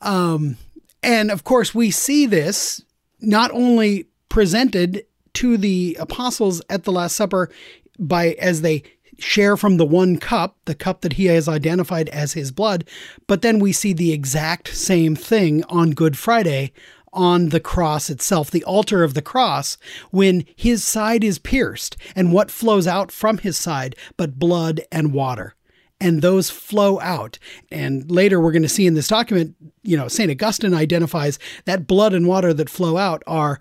Um, 0.00 0.56
and 1.02 1.30
of 1.30 1.44
course, 1.44 1.74
we 1.74 1.90
see 1.90 2.26
this 2.26 2.82
not 3.20 3.50
only 3.52 4.06
presented 4.28 5.04
to 5.34 5.56
the 5.56 5.96
apostles 6.00 6.62
at 6.68 6.84
the 6.84 6.92
Last 6.92 7.16
Supper 7.16 7.50
by 7.98 8.32
as 8.40 8.62
they 8.62 8.82
share 9.18 9.56
from 9.56 9.76
the 9.76 9.84
one 9.84 10.16
cup, 10.16 10.56
the 10.64 10.74
cup 10.74 11.00
that 11.00 11.14
he 11.14 11.26
has 11.26 11.48
identified 11.48 12.08
as 12.10 12.32
his 12.34 12.52
blood, 12.52 12.88
but 13.26 13.42
then 13.42 13.58
we 13.58 13.72
see 13.72 13.92
the 13.92 14.12
exact 14.12 14.68
same 14.76 15.16
thing 15.16 15.64
on 15.64 15.90
Good 15.90 16.16
Friday 16.16 16.72
on 17.12 17.48
the 17.48 17.60
cross 17.60 18.10
itself, 18.10 18.50
the 18.50 18.64
altar 18.64 19.02
of 19.02 19.14
the 19.14 19.22
cross, 19.22 19.76
when 20.10 20.44
his 20.54 20.84
side 20.84 21.24
is 21.24 21.38
pierced, 21.38 21.96
and 22.14 22.32
what 22.32 22.50
flows 22.50 22.86
out 22.86 23.10
from 23.10 23.38
his 23.38 23.56
side 23.56 23.96
but 24.16 24.38
blood 24.38 24.80
and 24.92 25.12
water. 25.12 25.54
And 26.00 26.22
those 26.22 26.48
flow 26.48 27.00
out. 27.00 27.38
And 27.72 28.08
later 28.10 28.40
we're 28.40 28.52
going 28.52 28.62
to 28.62 28.68
see 28.68 28.86
in 28.86 28.94
this 28.94 29.08
document, 29.08 29.56
you 29.82 29.96
know, 29.96 30.06
St. 30.06 30.30
Augustine 30.30 30.74
identifies 30.74 31.38
that 31.64 31.86
blood 31.86 32.14
and 32.14 32.26
water 32.26 32.54
that 32.54 32.70
flow 32.70 32.96
out 32.96 33.22
are 33.26 33.58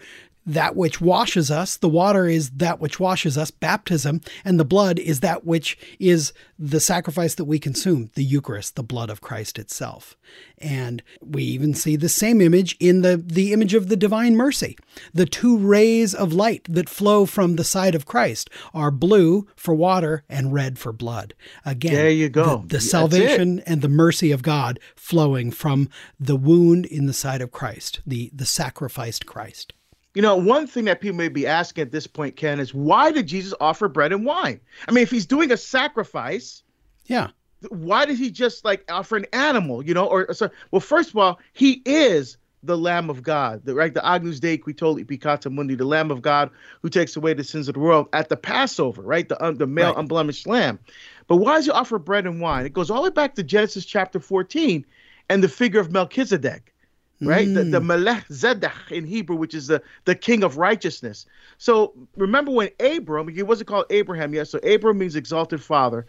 that 0.48 0.77
which 0.77 1.01
washes 1.01 1.51
us. 1.51 1.75
The 1.75 1.89
water 1.89 2.25
is 2.25 2.50
that 2.51 2.80
which 2.80 3.00
washes 3.00 3.38
us, 3.38 3.51
baptism, 3.51 4.22
and 4.46 4.58
the 4.58 4.66
blood 4.66 4.98
is 4.98 5.20
that 5.20 5.46
which 5.46 5.77
is 6.00 6.32
the 6.58 6.80
sacrifice 6.80 7.36
that 7.36 7.46
we 7.46 7.60
consume, 7.60 8.10
the 8.16 8.24
Eucharist, 8.24 8.75
the 8.75 8.84
blood 8.84 9.10
of 9.10 9.22
Christ 9.22 9.60
itself. 9.60 10.16
And 10.58 11.04
we 11.22 11.44
even 11.44 11.74
see 11.74 11.98
the 11.98 12.10
same 12.10 12.42
image 12.42 12.77
in 12.80 13.01
the, 13.01 13.18
the 13.18 13.51
image 13.51 13.74
of 13.74 13.89
the 13.89 13.98
divine 13.98 14.36
mercy. 14.36 14.77
The 15.13 15.25
two 15.25 15.58
rays 15.58 16.16
of 16.16 16.34
light 16.34 16.66
that 16.70 16.89
flow 16.89 17.25
from 17.25 17.58
the 17.58 17.63
side 17.66 17.94
of 17.94 18.06
Christ 18.06 18.50
are 18.74 18.89
blue 18.89 19.48
for 19.56 19.75
water 19.75 20.24
and 20.30 20.54
red 20.54 20.80
for 20.80 20.94
blood. 20.94 21.34
Again, 21.66 21.94
there 21.94 22.10
you 22.10 22.30
go. 22.30 22.63
The, 22.68 22.77
the 22.77 22.82
salvation 22.82 23.60
and 23.66 23.82
the 23.82 23.89
mercy 23.89 24.32
of 24.32 24.42
God 24.42 24.80
flowing 24.96 25.51
from 25.51 25.89
the 26.20 26.38
wound 26.38 26.86
in 26.86 27.06
the 27.06 27.13
side 27.13 27.42
of 27.42 27.51
Christ, 27.51 28.00
the, 28.08 28.32
the 28.34 28.46
sacrificed 28.46 29.25
Christ. 29.25 29.74
You 30.18 30.24
know, 30.24 30.36
one 30.36 30.66
thing 30.66 30.86
that 30.86 31.00
people 31.00 31.16
may 31.16 31.28
be 31.28 31.46
asking 31.46 31.84
at 31.84 31.92
this 31.92 32.08
point, 32.08 32.38
Ken, 32.38 32.60
is 32.60 32.74
why 32.74 33.12
did 33.12 33.28
Jesus 33.28 33.54
offer 33.62 33.88
bread 33.88 34.12
and 34.12 34.26
wine? 34.26 34.60
I 34.88 34.92
mean, 34.92 35.04
if 35.04 35.12
he's 35.12 35.28
doing 35.28 35.52
a 35.52 35.58
sacrifice, 35.58 36.64
yeah, 37.06 37.28
why 37.70 38.08
did 38.08 38.18
he 38.18 38.32
just 38.32 38.66
like 38.66 38.84
offer 38.90 39.16
an 39.16 39.28
animal? 39.32 39.86
You 39.86 39.94
know, 39.94 40.08
or, 40.08 40.34
so? 40.34 40.50
Well, 40.72 40.80
first 40.80 41.12
of 41.12 41.18
all, 41.18 41.38
he 41.54 41.84
is 41.86 42.38
the 42.64 42.76
Lamb 42.76 43.12
of 43.12 43.22
God, 43.22 43.64
the, 43.64 43.76
right? 43.76 43.94
The 43.94 44.04
Agnus 44.04 44.40
Dei 44.40 44.58
qui 44.58 44.74
tollit 44.74 45.06
peccata 45.06 45.52
mundi, 45.52 45.76
the 45.76 45.86
Lamb 45.86 46.10
of 46.10 46.24
God 46.24 46.50
who 46.82 46.90
takes 46.90 47.16
away 47.16 47.36
the 47.36 47.44
sins 47.44 47.68
of 47.68 47.76
the 47.76 47.80
world 47.80 48.08
at 48.12 48.30
the 48.30 48.38
Passover, 48.38 49.04
right? 49.04 49.30
The, 49.30 49.40
uh, 49.40 49.52
the 49.52 49.68
male 49.68 49.90
right. 49.90 50.00
unblemished 50.00 50.48
lamb. 50.48 50.80
But 51.28 51.36
why 51.36 51.58
does 51.58 51.66
he 51.66 51.72
offer 51.72 52.00
bread 52.00 52.26
and 52.26 52.42
wine? 52.42 52.66
It 52.66 52.74
goes 52.74 52.90
all 52.90 53.04
the 53.04 53.12
way 53.12 53.14
back 53.14 53.36
to 53.36 53.44
Genesis 53.44 53.86
chapter 53.86 54.20
14 54.20 54.84
and 55.30 55.44
the 55.44 55.48
figure 55.48 55.80
of 55.80 55.92
Melchizedek, 55.92 56.74
right? 57.22 57.48
Mm. 57.48 57.56
The, 57.56 57.64
the 57.64 57.82
mm. 57.82 57.86
Melech 57.86 58.28
Zedek 58.30 58.92
in 58.92 59.06
Hebrew, 59.06 59.36
which 59.36 59.54
is 59.54 59.68
the, 59.68 59.82
the 60.06 60.16
king 60.16 60.44
of 60.44 60.58
righteousness. 60.58 61.26
So 61.58 61.94
remember 62.16 62.52
when 62.52 62.70
Abram, 62.80 63.28
he 63.28 63.44
wasn't 63.44 63.70
called 63.70 63.86
Abraham 63.90 64.34
yet, 64.34 64.48
so 64.48 64.60
Abram 64.60 64.98
means 64.98 65.16
exalted 65.16 65.62
father. 65.62 66.06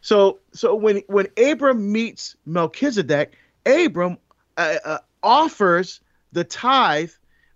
So 0.00 0.40
so 0.52 0.74
when 0.74 1.02
when 1.06 1.28
Abram 1.36 1.92
meets 1.92 2.36
Melchizedek, 2.44 3.34
Abram 3.66 4.18
uh, 4.56 4.76
uh, 4.84 4.98
offers 5.22 6.00
the 6.32 6.44
tithe 6.44 7.12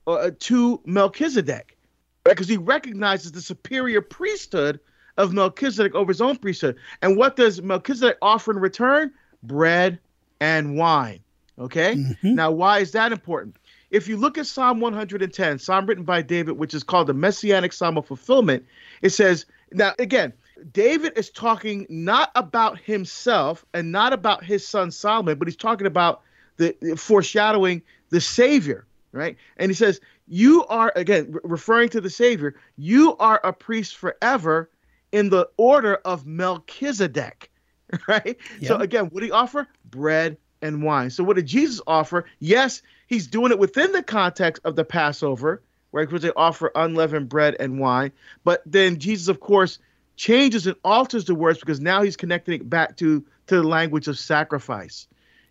uh, 0.07 0.31
to 0.39 0.81
Melchizedek, 0.85 1.77
Because 2.25 2.49
he 2.49 2.57
recognizes 2.57 3.33
the 3.33 3.41
superior 3.41 4.01
priesthood 4.01 4.79
of 5.17 5.33
Melchizedek 5.33 5.95
over 5.95 6.11
his 6.11 6.21
own 6.21 6.37
priesthood. 6.37 6.77
And 7.03 7.17
what 7.17 7.37
does 7.37 7.63
Melchizedek 7.63 8.19
offer 8.23 8.53
in 8.53 8.59
return? 8.59 9.13
Bread 9.43 9.99
and 10.41 10.77
wine. 10.77 11.21
Okay. 11.59 11.95
Mm-hmm. 11.95 12.35
Now, 12.35 12.51
why 12.51 12.81
is 12.81 12.93
that 12.93 13.13
important? 13.13 13.57
If 13.91 14.09
you 14.09 14.17
look 14.17 14.37
at 14.37 14.47
Psalm 14.47 14.81
110, 14.81 15.59
Psalm 15.59 15.87
written 15.87 16.05
by 16.05 16.23
David, 16.23 16.59
which 16.59 16.75
is 16.75 16.83
called 16.83 17.07
the 17.07 17.15
Messianic 17.15 17.73
Psalm 17.73 17.97
of 17.97 18.07
Fulfillment, 18.07 18.65
it 19.01 19.11
says, 19.11 19.47
now 19.73 19.95
again, 19.99 20.33
David 20.73 21.13
is 21.17 21.31
talking 21.31 21.87
not 21.89 22.31
about 22.35 22.79
himself 22.79 23.65
and 23.75 23.93
not 23.93 24.13
about 24.13 24.45
his 24.45 24.67
son 24.67 24.91
Solomon, 24.91 25.39
but 25.39 25.49
he's 25.49 25.57
talking 25.57 25.87
about 25.87 26.23
the 26.57 26.75
foreshadowing 26.97 27.83
the 28.11 28.21
Savior, 28.21 28.87
right? 29.13 29.37
And 29.59 29.71
he 29.71 29.75
says, 29.75 30.01
You 30.27 30.65
are, 30.67 30.93
again, 30.97 31.33
re- 31.33 31.41
referring 31.45 31.91
to 31.91 32.01
the 32.01 32.11
Savior, 32.11 32.55
you 32.77 33.17
are 33.19 33.41
a 33.45 33.53
priest 33.53 33.97
forever 33.97 34.71
in 35.13 35.29
the 35.29 35.49
order 35.59 35.97
of 36.07 36.27
Melchizedek, 36.27 37.51
right? 38.09 38.37
Yep. 38.61 38.69
So 38.69 38.77
again, 38.77 39.05
what 39.07 39.21
did 39.21 39.27
he 39.27 39.33
offer? 39.33 39.69
Bread 39.91 40.39
and 40.63 40.83
wine. 40.83 41.11
So 41.11 41.25
what 41.25 41.37
did 41.37 41.47
Jesus 41.47 41.81
offer? 41.87 42.25
Yes, 42.39 42.83
he's 43.07 43.27
doing 43.27 43.53
it 43.53 43.59
within 43.59 43.93
the 43.93 44.03
context 44.03 44.63
of 44.65 44.77
the 44.77 44.85
Passover, 44.85 45.63
right? 45.93 46.09
Because 46.09 46.23
they 46.23 46.33
offer 46.37 46.71
unleavened 46.75 47.29
bread 47.29 47.57
and 47.61 47.79
wine. 47.79 48.13
But 48.45 48.63
then 48.67 48.99
Jesus, 48.99 49.29
of 49.29 49.41
course, 49.41 49.79
changes 50.17 50.67
and 50.67 50.77
alters 50.85 51.27
the 51.27 51.35
words 51.35 51.59
because 51.59 51.81
now 51.81 52.03
he's 52.03 52.17
connecting 52.17 52.61
it 52.61 52.69
back 52.69 52.97
to 52.97 53.25
to 53.47 53.57
the 53.57 53.63
language 53.63 54.09
of 54.09 54.19
sacrifice. 54.19 55.07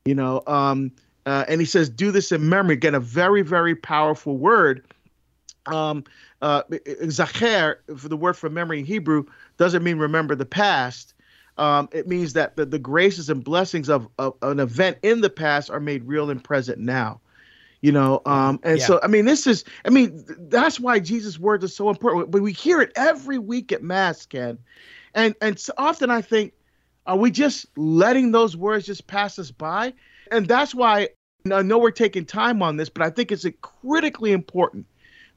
You 0.06 0.16
know, 0.16 0.44
um, 0.48 0.92
uh, 1.26 1.46
and 1.48 1.62
he 1.62 1.66
says, 1.66 1.90
"Do 1.90 2.12
this 2.12 2.32
in 2.32 2.48
memory." 2.50 2.74
Again, 2.74 2.96
a 2.96 3.00
very, 3.00 3.42
very 3.42 3.76
powerful 3.76 4.38
word. 4.38 4.86
Um, 5.66 6.04
uh, 6.42 6.62
zacher, 6.70 7.78
for 7.98 8.08
the 8.08 8.18
word 8.18 8.38
for 8.38 8.50
memory 8.50 8.80
in 8.80 8.86
Hebrew, 8.86 9.26
doesn't 9.58 9.84
mean 9.84 9.98
remember 9.98 10.36
the 10.36 10.46
past. 10.46 11.14
Um, 11.58 11.90
it 11.92 12.08
means 12.08 12.34
that 12.34 12.56
the, 12.56 12.66
the 12.66 12.80
graces 12.80 13.30
and 13.30 13.44
blessings 13.44 13.90
of, 13.90 14.08
of, 14.20 14.36
an 14.42 14.60
event 14.60 14.98
in 15.04 15.22
the 15.22 15.30
past 15.30 15.70
are 15.70 15.80
made 15.80 16.04
real 16.04 16.30
and 16.30 16.44
present 16.44 16.80
now. 16.80 17.22
You 17.82 17.92
know, 17.92 18.22
um, 18.26 18.60
and 18.64 18.80
yeah. 18.80 18.86
so 18.86 19.00
I 19.04 19.08
mean, 19.08 19.26
this 19.26 19.46
is, 19.46 19.64
I 19.86 19.90
mean, 19.90 20.26
that's 20.50 20.80
why 20.80 21.00
Jesus' 21.00 21.38
words 21.38 21.64
are 21.64 21.70
so 21.70 21.90
important. 21.90 22.32
But 22.32 22.42
we 22.42 22.52
hear 22.52 22.82
it 22.82 22.92
every 22.96 23.38
week 23.38 23.72
at 23.72 23.84
Mass, 23.84 24.26
Ken, 24.26 24.58
and 25.14 25.36
and 25.40 25.60
so 25.60 25.72
often 25.78 26.10
I 26.10 26.22
think, 26.22 26.54
are 27.06 27.18
we 27.18 27.30
just 27.30 27.68
letting 27.78 28.32
those 28.32 28.58
words 28.58 28.88
just 28.88 29.06
pass 29.06 29.38
us 29.38 29.52
by? 29.52 29.94
And 30.32 30.48
that's 30.48 30.74
why 30.74 31.10
I 31.52 31.62
know 31.62 31.78
we're 31.78 31.92
taking 31.92 32.26
time 32.26 32.64
on 32.64 32.78
this, 32.78 32.90
but 32.90 33.04
I 33.04 33.12
think 33.12 33.32
it's 33.32 33.46
critically 33.62 34.32
important 34.32 34.88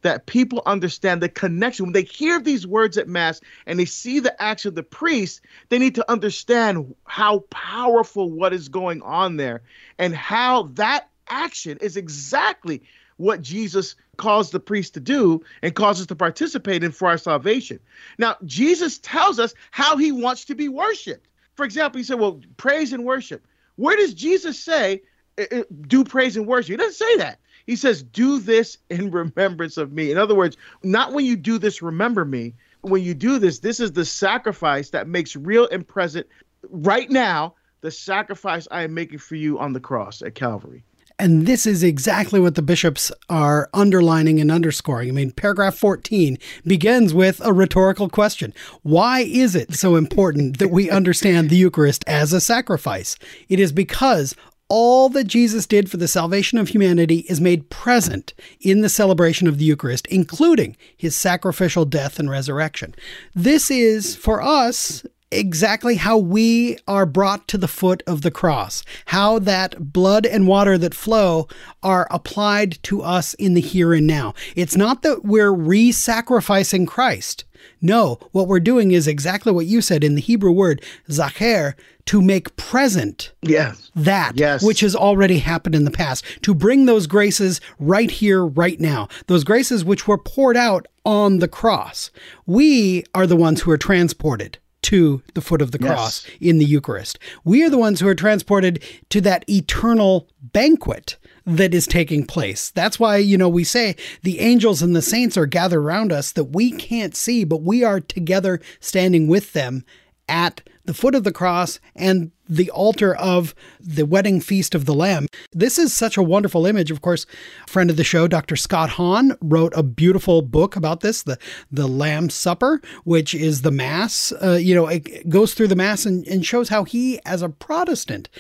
that 0.03 0.27
people 0.27 0.63
understand 0.67 1.23
the 1.23 1.29
connection. 1.29 1.87
When 1.87 1.93
they 1.93 2.03
hear 2.03 2.41
these 2.41 2.67
words 2.67 2.97
at 2.97 3.09
Mass 3.09 3.41
and 3.67 3.79
they 3.79 3.85
see 3.85 4.21
the 4.21 4.41
action 4.41 4.71
of 4.71 4.75
the 4.75 4.83
priest, 4.83 5.41
they 5.69 5.79
need 5.79 5.95
to 5.97 6.11
understand 6.11 6.95
how 7.05 7.41
powerful 7.51 8.31
what 8.31 8.53
is 8.53 8.69
going 8.69 9.03
on 9.03 9.37
there 9.37 9.63
and 9.99 10.15
how 10.15 10.65
that 10.75 11.09
action 11.29 11.79
is 11.81 11.97
exactly 11.97 12.83
what 13.17 13.43
Jesus 13.43 13.97
calls 14.17 14.51
the 14.51 14.61
priest 14.61 14.95
to 14.95 15.01
do 15.01 15.43
and 15.63 15.75
calls 15.75 16.01
us 16.01 16.07
to 16.07 16.17
participate 16.17 16.85
in 16.85 16.93
for 16.93 17.09
our 17.09 17.19
salvation. 17.19 17.81
Now, 18.17 18.37
Jesus 18.45 18.99
tells 18.99 19.39
us 19.39 19.55
how 19.71 19.97
he 19.97 20.13
wants 20.13 20.45
to 20.47 20.55
be 20.55 20.69
worshiped. 20.69 21.27
For 21.55 21.65
example, 21.65 21.99
he 21.99 22.05
said, 22.05 22.21
Well, 22.21 22.41
praise 22.57 22.93
and 22.93 23.05
worship. 23.05 23.45
Where 23.75 23.97
does 23.97 24.15
Jesus 24.15 24.59
say, 24.59 25.03
eh, 25.37 25.47
eh, 25.51 25.63
do 25.87 26.05
praise 26.05 26.37
and 26.37 26.47
worship? 26.47 26.71
He 26.71 26.77
doesn't 26.77 26.95
say 26.95 27.17
that. 27.19 27.41
He 27.69 27.77
says, 27.77 28.03
Do 28.03 28.39
this 28.39 28.79
in 28.89 29.11
remembrance 29.11 29.77
of 29.77 29.93
me. 29.93 30.11
In 30.11 30.17
other 30.17 30.35
words, 30.35 30.57
not 30.83 31.13
when 31.13 31.27
you 31.27 31.37
do 31.37 31.59
this, 31.59 31.83
remember 31.83 32.25
me. 32.25 32.55
When 32.81 33.03
you 33.03 33.13
do 33.13 33.39
this, 33.39 33.59
this 33.59 33.79
is 33.79 33.93
the 33.93 34.07
sacrifice 34.07 34.89
that 34.91 35.07
makes 35.07 35.37
real 35.37 35.69
and 35.71 35.87
present 35.87 36.27
right 36.71 37.11
now 37.11 37.55
the 37.83 37.91
sacrifice 37.91 38.67
I 38.71 38.85
am 38.85 38.95
making 38.95 39.19
for 39.19 39.35
you 39.35 39.59
on 39.59 39.75
the 39.75 39.81
cross 39.81 40.23
at 40.23 40.35
Calvary. 40.35 40.83
And 41.19 41.47
this 41.47 41.67
is 41.67 41.83
exactly 41.83 42.41
what 42.41 42.55
the 42.55 42.63
bishops 42.63 43.13
are 43.29 43.69
underlining 43.75 44.41
and 44.41 44.51
underscoring. 44.51 45.11
I 45.11 45.13
mean, 45.13 45.33
paragraph 45.33 45.75
14 45.75 46.39
begins 46.65 47.13
with 47.13 47.39
a 47.45 47.53
rhetorical 47.53 48.09
question 48.09 48.55
Why 48.83 49.21
is 49.21 49.55
it 49.55 49.75
so 49.75 49.97
important 49.97 50.59
that 50.59 50.71
we 50.71 50.89
understand 50.89 51.51
the 51.51 51.57
Eucharist 51.57 52.03
as 52.07 52.33
a 52.33 52.41
sacrifice? 52.41 53.19
It 53.51 53.61
is 53.61 53.73
because 53.73 54.35
all 54.69 55.09
that 55.11 55.25
Jesus 55.25 55.67
did 55.67 55.91
for 55.91 55.97
the 55.97 56.09
salvation 56.09 56.59
of 56.59 56.69
humanity 56.69 57.21
is 57.29 57.41
made 57.41 57.71
present 57.71 58.35
in 58.61 58.83
the 58.83 58.89
celebration 58.89 59.49
of 59.49 59.59
the 59.59 59.65
Eucharist, 59.65 60.07
including 60.09 60.77
his 60.97 61.17
sacrificial 61.17 61.85
death 61.85 62.19
and 62.19 62.29
resurrection. 62.29 62.95
This 63.35 63.71
is, 63.71 64.15
for 64.15 64.43
us, 64.43 65.05
exactly 65.31 65.97
how 65.97 66.17
we 66.17 66.79
are 66.87 67.07
brought 67.07 67.49
to 67.49 67.59
the 67.59 67.69
foot 67.69 68.03
of 68.07 68.23
the 68.23 68.31
cross, 68.31 68.83
how 69.07 69.39
that 69.39 69.93
blood 69.93 70.27
and 70.27 70.47
water 70.47 70.79
that 70.79 70.95
flow 70.95 71.49
are 71.83 72.07
applied 72.11 72.83
to 72.83 73.03
us 73.03 73.35
in 73.35 73.55
the 73.55 73.61
here 73.61 73.93
and 73.93 74.07
now. 74.07 74.35
It's 74.57 74.77
not 74.77 75.03
that 75.03 75.25
we're 75.25 75.53
re 75.53 75.93
sacrificing 75.93 76.87
Christ. 76.87 77.45
No, 77.81 78.19
what 78.33 78.49
we're 78.49 78.61
doing 78.61 78.93
is 78.93 79.07
exactly 79.07 79.53
what 79.53 79.67
you 79.67 79.81
said 79.81 80.05
in 80.05 80.15
the 80.15 80.21
Hebrew 80.21 80.53
word, 80.53 80.83
zacher, 81.09 81.75
to 82.09 82.23
make 82.23 82.57
present 82.57 83.33
yes. 83.43 83.91
that 83.95 84.33
yes. 84.35 84.63
which 84.63 84.81
has 84.81 84.97
already 84.97 85.41
happened 85.41 85.75
in 85.75 85.85
the 85.85 85.91
past, 85.91 86.25
to 86.41 86.55
bring 86.55 86.87
those 86.87 87.07
graces 87.07 87.61
right 87.79 88.11
here, 88.11 88.47
right 88.47 88.81
now, 88.81 89.07
those 89.27 89.45
graces 89.45 89.85
which 89.85 90.09
were 90.09 90.17
poured 90.17 90.57
out 90.57 90.87
on 91.05 91.41
the 91.41 91.49
cross. 91.49 92.11
We 92.47 93.05
are 93.15 93.27
the 93.27 93.37
ones 93.37 93.61
who 93.61 93.71
are 93.73 93.77
transported 93.77 94.57
to 94.81 95.23
the 95.35 95.43
foot 95.43 95.61
of 95.61 95.73
the 95.73 95.79
cross 95.79 96.27
in 96.41 96.57
the 96.57 96.65
Eucharist. 96.65 97.19
We 97.45 97.63
are 97.63 97.69
the 97.69 97.77
ones 97.77 98.01
who 98.01 98.09
are 98.09 98.15
transported 98.15 98.83
to 99.11 99.21
that 99.21 99.45
eternal 99.47 100.29
banquet 100.41 101.19
that 101.45 101.75
is 101.75 101.87
taking 101.87 102.25
place. 102.25 102.71
That's 102.71 102.99
why, 102.99 103.19
you 103.19 103.37
know, 103.37 103.51
we 103.51 103.65
say 103.65 103.97
the 104.23 104.41
angels 104.41 104.81
and 104.81 104.97
the 104.97 105.03
saints 105.03 105.37
are 105.37 105.45
gathered 105.45 105.81
around 105.81 106.11
us 106.11 106.33
that 106.33 106.45
we 106.45 106.71
can't 106.73 107.15
see, 107.15 107.45
but 107.45 107.61
we 107.61 107.85
are 107.85 108.01
together 108.01 108.63
standing 108.81 109.29
with 109.29 109.53
them 109.53 109.85
at 110.27 110.63
the 110.89 110.95
foot 110.95 111.15
of 111.15 111.23
the 111.23 111.31
cross 111.31 111.81
and 111.95 112.31
the 112.49 112.71
altar 112.71 113.15
of 113.15 113.55
the 113.79 114.07
wedding 114.07 114.41
feast 114.41 114.75
of 114.75 114.87
the 114.87 114.95
Lamb. 114.95 115.27
This 115.53 115.79
is 115.79 115.93
such 115.93 116.17
a 116.17 116.23
wonderful 116.23 116.65
image. 116.65 116.91
Of 116.91 117.03
course, 117.03 117.27
friend 117.67 117.91
of 117.91 117.99
the 117.99 118.05
show, 118.05 118.27
Dr. 118.27 118.57
Scott 118.57 118.89
Hahn, 118.89 119.37
wrote 119.43 119.75
a 119.77 119.83
beautiful 119.83 120.41
book 120.41 120.77
about 120.77 121.01
this, 121.01 121.23
the 121.23 121.37
the 121.71 121.87
Lamb 121.87 122.31
Supper, 122.31 122.81
which 123.05 123.35
is 123.35 123.61
the 123.61 123.71
Mass. 123.71 124.33
Uh, 124.43 124.53
you 124.59 124.75
know, 124.75 124.87
it 124.87 125.29
goes 125.29 125.53
through 125.53 125.69
the 125.69 125.77
Mass 125.77 126.07
and, 126.07 126.27
and 126.27 126.47
shows 126.47 126.71
how 126.71 126.85
he, 126.85 127.21
as 127.27 127.43
a 127.43 127.51
Protestant, 127.51 128.31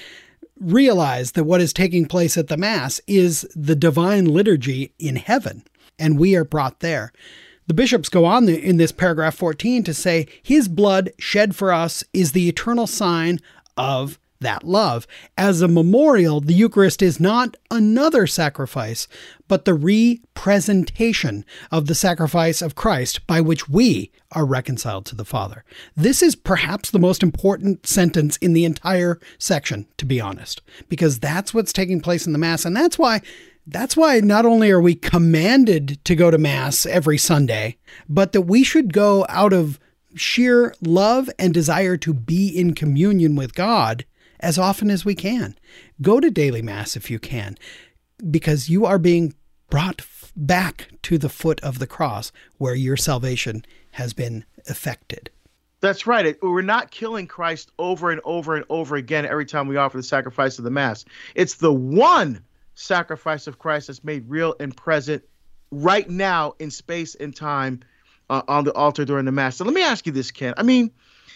realized 0.58 1.34
that 1.34 1.44
what 1.44 1.60
is 1.60 1.74
taking 1.74 2.06
place 2.06 2.38
at 2.38 2.48
the 2.48 2.56
Mass 2.56 2.98
is 3.06 3.46
the 3.54 3.76
divine 3.76 4.24
liturgy 4.24 4.94
in 4.98 5.16
heaven, 5.16 5.64
and 5.98 6.18
we 6.18 6.34
are 6.34 6.44
brought 6.44 6.80
there. 6.80 7.12
The 7.68 7.74
bishops 7.74 8.08
go 8.08 8.24
on 8.24 8.48
in 8.48 8.78
this 8.78 8.92
paragraph 8.92 9.36
14 9.36 9.84
to 9.84 9.92
say, 9.92 10.26
His 10.42 10.68
blood 10.68 11.10
shed 11.18 11.54
for 11.54 11.70
us 11.70 12.02
is 12.14 12.32
the 12.32 12.48
eternal 12.48 12.86
sign 12.86 13.40
of 13.76 14.18
that 14.40 14.64
love. 14.64 15.06
As 15.36 15.60
a 15.60 15.68
memorial, 15.68 16.40
the 16.40 16.54
Eucharist 16.54 17.02
is 17.02 17.20
not 17.20 17.58
another 17.70 18.26
sacrifice, 18.26 19.06
but 19.48 19.66
the 19.66 19.74
representation 19.74 21.44
of 21.70 21.88
the 21.88 21.94
sacrifice 21.94 22.62
of 22.62 22.74
Christ 22.74 23.26
by 23.26 23.42
which 23.42 23.68
we 23.68 24.12
are 24.32 24.46
reconciled 24.46 25.04
to 25.06 25.14
the 25.14 25.24
Father. 25.26 25.62
This 25.94 26.22
is 26.22 26.36
perhaps 26.36 26.90
the 26.90 26.98
most 26.98 27.22
important 27.22 27.86
sentence 27.86 28.38
in 28.38 28.54
the 28.54 28.64
entire 28.64 29.20
section, 29.38 29.86
to 29.98 30.06
be 30.06 30.22
honest, 30.22 30.62
because 30.88 31.18
that's 31.18 31.52
what's 31.52 31.72
taking 31.74 32.00
place 32.00 32.26
in 32.26 32.32
the 32.32 32.38
Mass. 32.38 32.64
And 32.64 32.74
that's 32.74 32.98
why 32.98 33.20
That's 33.70 33.98
why 33.98 34.20
not 34.20 34.46
only 34.46 34.70
are 34.70 34.80
we 34.80 34.94
commanded 34.94 36.02
to 36.06 36.16
go 36.16 36.30
to 36.30 36.38
Mass 36.38 36.86
every 36.86 37.18
Sunday, 37.18 37.76
but 38.08 38.32
that 38.32 38.42
we 38.42 38.64
should 38.64 38.94
go 38.94 39.26
out 39.28 39.52
of 39.52 39.78
sheer 40.14 40.74
love 40.80 41.28
and 41.38 41.52
desire 41.52 41.98
to 41.98 42.14
be 42.14 42.48
in 42.48 42.72
communion 42.72 43.36
with 43.36 43.54
God 43.54 44.06
as 44.40 44.56
often 44.56 44.88
as 44.90 45.04
we 45.04 45.14
can. 45.14 45.54
Go 46.00 46.18
to 46.18 46.30
daily 46.30 46.62
Mass 46.62 46.96
if 46.96 47.10
you 47.10 47.18
can, 47.18 47.58
because 48.30 48.70
you 48.70 48.86
are 48.86 48.98
being 48.98 49.34
brought 49.68 50.00
back 50.34 50.88
to 51.02 51.18
the 51.18 51.28
foot 51.28 51.60
of 51.60 51.78
the 51.78 51.86
cross 51.86 52.32
where 52.56 52.74
your 52.74 52.96
salvation 52.96 53.66
has 53.92 54.14
been 54.14 54.46
effected. 54.64 55.28
That's 55.80 56.06
right. 56.06 56.42
We're 56.42 56.62
not 56.62 56.90
killing 56.90 57.26
Christ 57.26 57.70
over 57.78 58.10
and 58.10 58.22
over 58.24 58.56
and 58.56 58.64
over 58.70 58.96
again 58.96 59.26
every 59.26 59.44
time 59.44 59.68
we 59.68 59.76
offer 59.76 59.98
the 59.98 60.02
sacrifice 60.02 60.56
of 60.56 60.64
the 60.64 60.70
Mass. 60.70 61.04
It's 61.34 61.56
the 61.56 61.72
one 61.72 62.42
sacrifice 62.78 63.46
of 63.46 63.58
Christ 63.58 63.88
that's 63.88 64.04
made 64.04 64.28
real 64.28 64.54
and 64.60 64.76
present 64.76 65.24
right 65.70 66.08
now 66.08 66.54
in 66.58 66.70
space 66.70 67.14
and 67.14 67.34
time 67.34 67.80
uh, 68.30 68.42
on 68.48 68.64
the 68.64 68.72
altar 68.72 69.04
during 69.04 69.24
the 69.24 69.32
Mass. 69.32 69.56
So 69.56 69.64
let 69.64 69.74
me 69.74 69.82
ask 69.82 70.06
you 70.06 70.12
this, 70.12 70.30
Ken. 70.30 70.54
I 70.56 70.62
mean, 70.62 70.90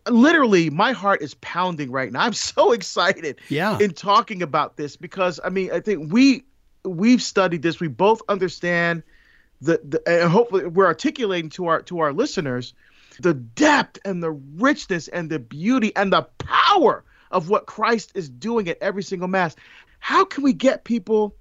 literally, 0.09 0.71
my 0.71 0.93
heart 0.93 1.21
is 1.23 1.35
pounding 1.35 1.91
right 1.91 2.13
now. 2.13 2.21
I'm 2.25 2.33
so 2.33 2.73
excited 2.73 3.41
yeah. 3.49 3.79
in 3.79 3.93
talking 3.93 4.43
about 4.43 4.77
this 4.77 4.97
because, 4.97 5.41
I 5.43 5.49
mean, 5.49 5.73
I 5.73 5.81
think 5.81 6.13
we 6.13 6.45
we've 6.85 7.23
studied 7.23 7.63
this. 7.63 7.81
We 7.81 7.89
both 7.89 8.23
understand 8.29 9.03
the, 9.61 9.81
the 9.85 10.03
and 10.07 10.31
hopefully 10.31 10.67
we're 10.67 10.87
articulating 10.87 11.51
to 11.51 11.67
our 11.67 11.83
to 11.83 12.01
our 12.01 12.13
listeners 12.13 12.75
the 13.21 13.35
depth 13.35 13.99
and 14.05 14.23
the 14.23 14.31
richness 14.31 15.07
and 15.09 15.29
the 15.29 15.39
beauty 15.39 15.95
and 15.95 16.13
the 16.13 16.23
power 16.39 17.05
of 17.31 17.49
what 17.49 17.67
Christ 17.67 18.13
is 18.15 18.29
doing 18.29 18.69
at 18.69 18.79
every 18.81 19.03
single 19.03 19.29
mass. 19.29 19.55
How 20.03 20.25
can 20.25 20.43
we 20.43 20.53
get 20.53 20.83
people 20.83 21.37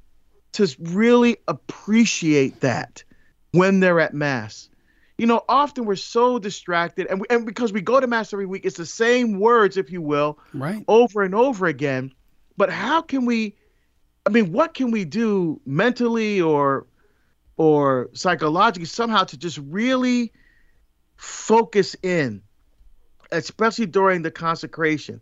to 0.52 0.68
really 0.80 1.38
appreciate 1.48 2.62
that 2.62 3.04
when 3.54 3.80
they're 3.80 4.00
at 4.00 4.14
mass? 4.14 4.70
You 5.18 5.26
know, 5.26 5.44
often 5.50 5.86
we're 5.86 5.96
so 5.96 6.38
distracted, 6.38 7.08
and 7.08 7.20
we, 7.20 7.26
and 7.32 7.44
because 7.44 7.74
we 7.74 7.82
go 7.82 8.00
to 8.00 8.06
mass 8.06 8.32
every 8.34 8.46
week, 8.46 8.64
it's 8.64 8.78
the 8.78 8.86
same 8.86 9.40
words, 9.40 9.78
if 9.78 9.92
you 9.92 10.00
will, 10.02 10.38
right, 10.54 10.86
over 10.88 11.24
and 11.24 11.34
over 11.34 11.66
again. 11.66 12.14
But 12.56 12.70
how 12.70 13.02
can 13.02 13.26
we? 13.26 13.56
I 14.28 14.30
mean, 14.30 14.52
what 14.52 14.76
can 14.76 14.92
we 14.92 15.06
do 15.06 15.60
mentally 15.66 16.40
or 16.40 16.86
or 17.58 18.12
psychologically 18.14 18.86
somehow 18.86 19.24
to 19.24 19.38
just 19.38 19.58
really 19.58 20.32
focus 21.16 21.96
in, 22.04 22.44
especially 23.32 23.88
during 23.88 24.22
the 24.22 24.32
consecration. 24.32 25.20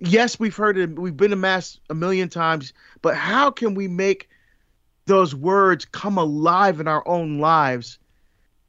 Yes, 0.00 0.40
we've 0.40 0.56
heard 0.56 0.78
it, 0.78 0.98
we've 0.98 1.16
been 1.16 1.30
to 1.30 1.36
Mass 1.36 1.78
a 1.90 1.94
million 1.94 2.28
times, 2.28 2.72
but 3.02 3.14
how 3.14 3.50
can 3.50 3.74
we 3.74 3.86
make 3.86 4.28
those 5.06 5.34
words 5.34 5.84
come 5.84 6.16
alive 6.16 6.80
in 6.80 6.88
our 6.88 7.06
own 7.06 7.38
lives 7.38 7.98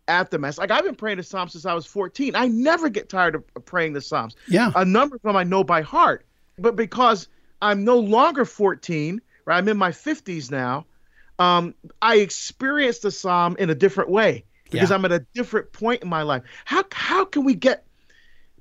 at 0.08 0.30
the 0.30 0.38
Mass? 0.38 0.58
Like 0.58 0.72
I've 0.72 0.84
been 0.84 0.96
praying 0.96 1.18
the 1.18 1.24
Psalms 1.24 1.54
since 1.54 1.66
I 1.66 1.74
was 1.74 1.86
14. 1.86 2.36
I 2.36 2.48
never 2.48 2.90
get 2.90 3.08
tired 3.08 3.36
of 3.36 3.66
praying 3.66 3.94
the 3.94 4.02
Psalms. 4.02 4.36
Yeah. 4.48 4.72
A 4.76 4.84
number 4.84 5.16
of 5.16 5.22
them 5.22 5.38
I 5.38 5.44
know 5.44 5.64
by 5.64 5.82
heart, 5.82 6.26
but 6.60 6.76
because 6.76 7.30
I'm 7.62 7.86
no 7.86 7.98
longer 7.98 8.44
14, 8.44 9.22
right? 9.46 9.58
I'm 9.58 9.68
in 9.70 9.78
my 9.78 9.92
50s 9.92 10.52
now. 10.52 10.86
Um, 11.40 11.74
I 12.02 12.18
experience 12.18 13.00
the 13.00 13.12
Psalm 13.12 13.56
in 13.58 13.70
a 13.70 13.76
different 13.76 14.10
way 14.10 14.44
because 14.70 14.90
yeah. 14.90 14.96
I'm 14.96 15.06
at 15.06 15.12
a 15.12 15.26
different 15.34 15.72
point 15.72 16.04
in 16.04 16.10
my 16.10 16.24
life. 16.24 16.44
How 16.66 16.84
how 16.92 17.26
can 17.26 17.44
we 17.44 17.56
get 17.56 17.86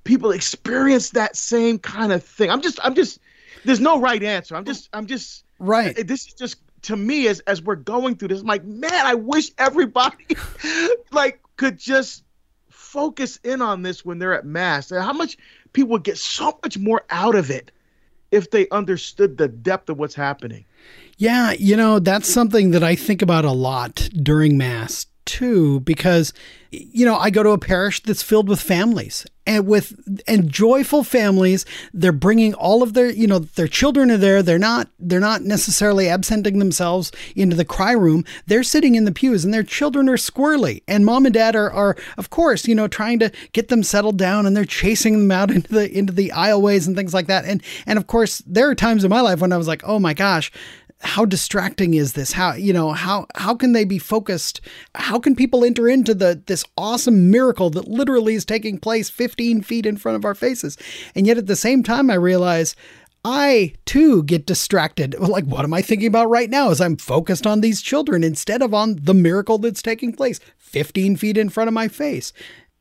people 0.04 0.32
experience 0.32 1.10
that 1.10 1.36
same 1.36 1.78
kind 1.78 2.12
of 2.12 2.24
thing? 2.24 2.50
I'm 2.50 2.60
just 2.60 2.78
I'm 2.82 2.94
just 2.94 3.18
there's 3.64 3.80
no 3.80 4.00
right 4.00 4.22
answer. 4.22 4.56
I'm 4.56 4.64
just 4.64 4.88
I'm 4.92 5.06
just 5.06 5.44
right. 5.58 5.98
Eh, 5.98 6.02
this 6.04 6.26
is 6.26 6.34
just 6.34 6.56
to 6.82 6.96
me 6.96 7.28
as 7.28 7.40
as 7.40 7.62
we're 7.62 7.76
going 7.76 8.16
through 8.16 8.28
this. 8.28 8.40
I'm 8.40 8.46
like, 8.46 8.64
man, 8.64 9.06
I 9.06 9.14
wish 9.14 9.50
everybody 9.58 10.36
like 11.12 11.40
could 11.56 11.78
just 11.78 12.24
focus 12.68 13.38
in 13.44 13.62
on 13.62 13.82
this 13.82 14.04
when 14.04 14.18
they're 14.18 14.34
at 14.34 14.46
mass. 14.46 14.90
How 14.90 15.12
much 15.12 15.36
people 15.72 15.90
would 15.90 16.04
get 16.04 16.18
so 16.18 16.58
much 16.62 16.78
more 16.78 17.02
out 17.10 17.34
of 17.34 17.50
it 17.50 17.70
if 18.30 18.50
they 18.50 18.68
understood 18.70 19.36
the 19.36 19.48
depth 19.48 19.88
of 19.88 19.98
what's 19.98 20.14
happening. 20.14 20.64
Yeah, 21.18 21.52
you 21.52 21.76
know, 21.76 21.98
that's 21.98 22.32
something 22.32 22.70
that 22.70 22.82
I 22.82 22.94
think 22.94 23.22
about 23.22 23.44
a 23.44 23.52
lot 23.52 24.08
during 24.22 24.56
Mass 24.56 25.06
too 25.30 25.78
because 25.80 26.32
you 26.72 27.06
know 27.06 27.16
I 27.16 27.30
go 27.30 27.44
to 27.44 27.50
a 27.50 27.58
parish 27.58 28.02
that's 28.02 28.22
filled 28.22 28.48
with 28.48 28.60
families 28.60 29.24
and 29.46 29.64
with 29.64 29.94
and 30.26 30.50
joyful 30.50 31.04
families. 31.04 31.64
They're 31.94 32.10
bringing 32.10 32.52
all 32.54 32.82
of 32.82 32.94
their 32.94 33.08
you 33.08 33.28
know 33.28 33.38
their 33.38 33.68
children 33.68 34.10
are 34.10 34.16
there. 34.16 34.42
They're 34.42 34.58
not 34.58 34.88
they're 34.98 35.20
not 35.20 35.42
necessarily 35.42 36.08
absenting 36.08 36.58
themselves 36.58 37.12
into 37.36 37.54
the 37.54 37.64
cry 37.64 37.92
room. 37.92 38.24
They're 38.46 38.64
sitting 38.64 38.96
in 38.96 39.04
the 39.04 39.12
pews 39.12 39.44
and 39.44 39.54
their 39.54 39.62
children 39.62 40.08
are 40.08 40.16
squirrely. 40.16 40.82
And 40.88 41.06
mom 41.06 41.26
and 41.26 41.34
dad 41.34 41.54
are 41.54 41.70
are 41.70 41.96
of 42.18 42.30
course 42.30 42.66
you 42.66 42.74
know 42.74 42.88
trying 42.88 43.20
to 43.20 43.30
get 43.52 43.68
them 43.68 43.84
settled 43.84 44.18
down 44.18 44.46
and 44.46 44.56
they're 44.56 44.64
chasing 44.64 45.12
them 45.12 45.30
out 45.30 45.50
into 45.54 45.72
the 45.72 45.96
into 45.96 46.12
the 46.12 46.32
aisleways 46.34 46.88
and 46.88 46.96
things 46.96 47.14
like 47.14 47.28
that. 47.28 47.44
And 47.44 47.62
and 47.86 48.00
of 48.00 48.08
course 48.08 48.42
there 48.46 48.68
are 48.68 48.74
times 48.74 49.04
in 49.04 49.10
my 49.10 49.20
life 49.20 49.40
when 49.40 49.52
I 49.52 49.58
was 49.58 49.68
like 49.68 49.82
oh 49.84 50.00
my 50.00 50.12
gosh 50.12 50.50
how 51.02 51.24
distracting 51.24 51.94
is 51.94 52.12
this 52.12 52.32
how 52.32 52.52
you 52.52 52.72
know 52.72 52.92
how 52.92 53.26
how 53.36 53.54
can 53.54 53.72
they 53.72 53.84
be 53.84 53.98
focused 53.98 54.60
how 54.94 55.18
can 55.18 55.34
people 55.34 55.64
enter 55.64 55.88
into 55.88 56.14
the 56.14 56.42
this 56.46 56.64
awesome 56.76 57.30
miracle 57.30 57.70
that 57.70 57.88
literally 57.88 58.34
is 58.34 58.44
taking 58.44 58.78
place 58.78 59.08
15 59.08 59.62
feet 59.62 59.86
in 59.86 59.96
front 59.96 60.16
of 60.16 60.24
our 60.24 60.34
faces 60.34 60.76
and 61.14 61.26
yet 61.26 61.38
at 61.38 61.46
the 61.46 61.56
same 61.56 61.82
time 61.82 62.10
i 62.10 62.14
realize 62.14 62.76
I 63.22 63.74
too 63.84 64.22
get 64.22 64.46
distracted. 64.46 65.14
Like, 65.30 65.44
what 65.44 65.64
am 65.64 65.74
I 65.74 65.82
thinking 65.82 66.08
about 66.08 66.30
right 66.30 66.50
now 66.50 66.70
as 66.70 66.80
I'm 66.80 66.96
focused 66.96 67.46
on 67.46 67.60
these 67.60 67.82
children 67.82 68.24
instead 68.24 68.62
of 68.62 68.74
on 68.74 68.96
the 69.00 69.14
miracle 69.14 69.58
that's 69.58 69.82
taking 69.82 70.12
place 70.12 70.40
15 70.58 71.16
feet 71.16 71.36
in 71.36 71.50
front 71.50 71.68
of 71.68 71.74
my 71.74 71.86
face? 71.86 72.32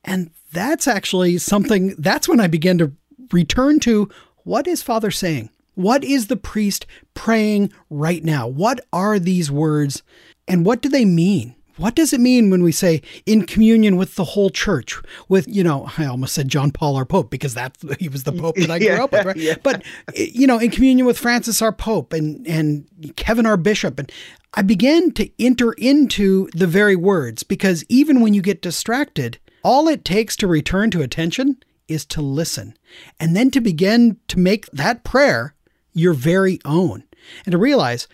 And 0.03 0.32
that's 0.51 0.88
actually 0.88 1.38
something, 1.38 1.93
that's 1.99 2.27
when 2.27 2.39
I 2.39 2.47
begin 2.47 2.77
to 2.79 2.93
return 3.32 3.79
to 3.82 4.10
what 4.43 4.65
is 4.65 4.82
Father 4.82 5.12
saying? 5.12 5.49
What 5.80 6.04
is 6.04 6.28
the 6.28 6.36
priest 6.36 6.86
praying 7.13 7.72
right 7.89 8.22
now? 8.22 8.50
What 8.50 8.82
are 8.92 9.18
these 9.18 9.50
words 9.50 10.04
and 10.46 10.65
what 10.65 10.82
do 10.82 10.89
they 10.89 11.06
mean? 11.06 11.56
What 11.78 11.96
does 11.96 12.12
it 12.12 12.20
mean 12.20 12.50
when 12.50 12.63
we 12.63 12.74
say 12.74 13.02
in 13.26 13.46
communion 13.46 13.96
with 13.96 14.15
the 14.15 14.26
whole 14.26 14.50
church? 14.50 15.02
With, 15.30 15.48
you 15.48 15.63
know, 15.63 15.89
I 15.98 16.04
almost 16.04 16.34
said 16.34 16.50
John 16.50 16.72
Paul 16.72 16.98
our 16.98 17.06
Pope 17.06 17.30
because 17.30 17.54
that's 17.54 17.82
he 17.98 18.10
was 18.10 18.24
the 18.24 18.34
Pope 18.34 18.58
that 18.58 18.70
I 18.70 18.78
grew 18.78 18.88
yeah, 18.89 19.02
up 19.02 19.13
with, 19.13 19.26
right? 19.26 19.38
Yeah. 19.38 19.56
But 19.63 19.84
you 20.13 20.48
know, 20.48 20.60
in 20.60 20.70
communion 20.70 21.08
with 21.08 21.18
Francis 21.18 21.62
our 21.62 21.72
Pope 21.72 22.12
and 22.12 22.46
and 22.46 22.86
Kevin 23.15 23.46
our 23.46 23.56
Bishop 23.56 23.98
and 24.00 24.12
I 24.56 24.63
began 24.63 25.12
to 25.12 25.32
enter 25.42 25.72
into 25.78 26.50
the 26.54 26.68
very 26.68 26.98
words 26.98 27.44
because 27.44 27.86
even 27.88 28.20
when 28.20 28.34
you 28.34 28.42
get 28.42 28.62
distracted, 28.62 29.39
all 29.63 29.88
it 29.88 30.04
takes 30.04 30.36
to 30.36 30.48
return 30.48 30.92
to 30.92 31.02
attention 31.02 31.56
is 31.88 32.06
to 32.08 32.22
listen 32.22 32.76
and 33.18 33.34
then 33.34 33.50
to 33.52 33.62
begin 33.62 34.18
to 34.28 34.38
make 34.38 34.65
that 34.72 35.06
prayer 35.06 35.56
your 35.93 36.13
very 36.13 36.60
own. 36.65 37.04
And 37.45 37.52
to 37.52 37.58
realize, 37.58 38.08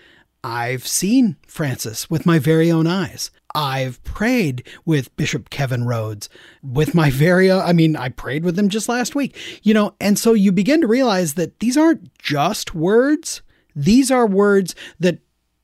I've 0.43 0.88
seen 0.88 1.38
Francis 1.47 2.09
with 2.09 2.25
my 2.25 2.38
very 2.39 2.71
own 2.71 2.85
eyes. 2.88 3.31
I've 3.55 4.03
prayed 4.03 4.67
with 4.85 5.15
Bishop 5.15 5.49
Kevin 5.49 5.85
Rhoades, 5.85 6.27
with 6.61 6.93
my 6.93 7.09
very 7.09 7.49
own, 7.49 7.61
I 7.61 7.71
mean, 7.73 7.95
I 7.95 8.09
prayed 8.09 8.43
with 8.43 8.59
him 8.59 8.69
just 8.69 8.89
last 8.89 9.15
week, 9.15 9.35
you 9.63 9.73
know, 9.73 9.95
and 9.99 10.19
so 10.19 10.33
you 10.33 10.51
begin 10.51 10.81
to 10.81 10.88
realize 10.88 11.35
that 11.35 11.59
these 11.61 11.77
aren't 11.77 12.15
just 12.19 12.75
words. 12.75 13.41
These 13.75 14.11
are 14.11 14.27
words 14.27 14.75
that 14.99 15.19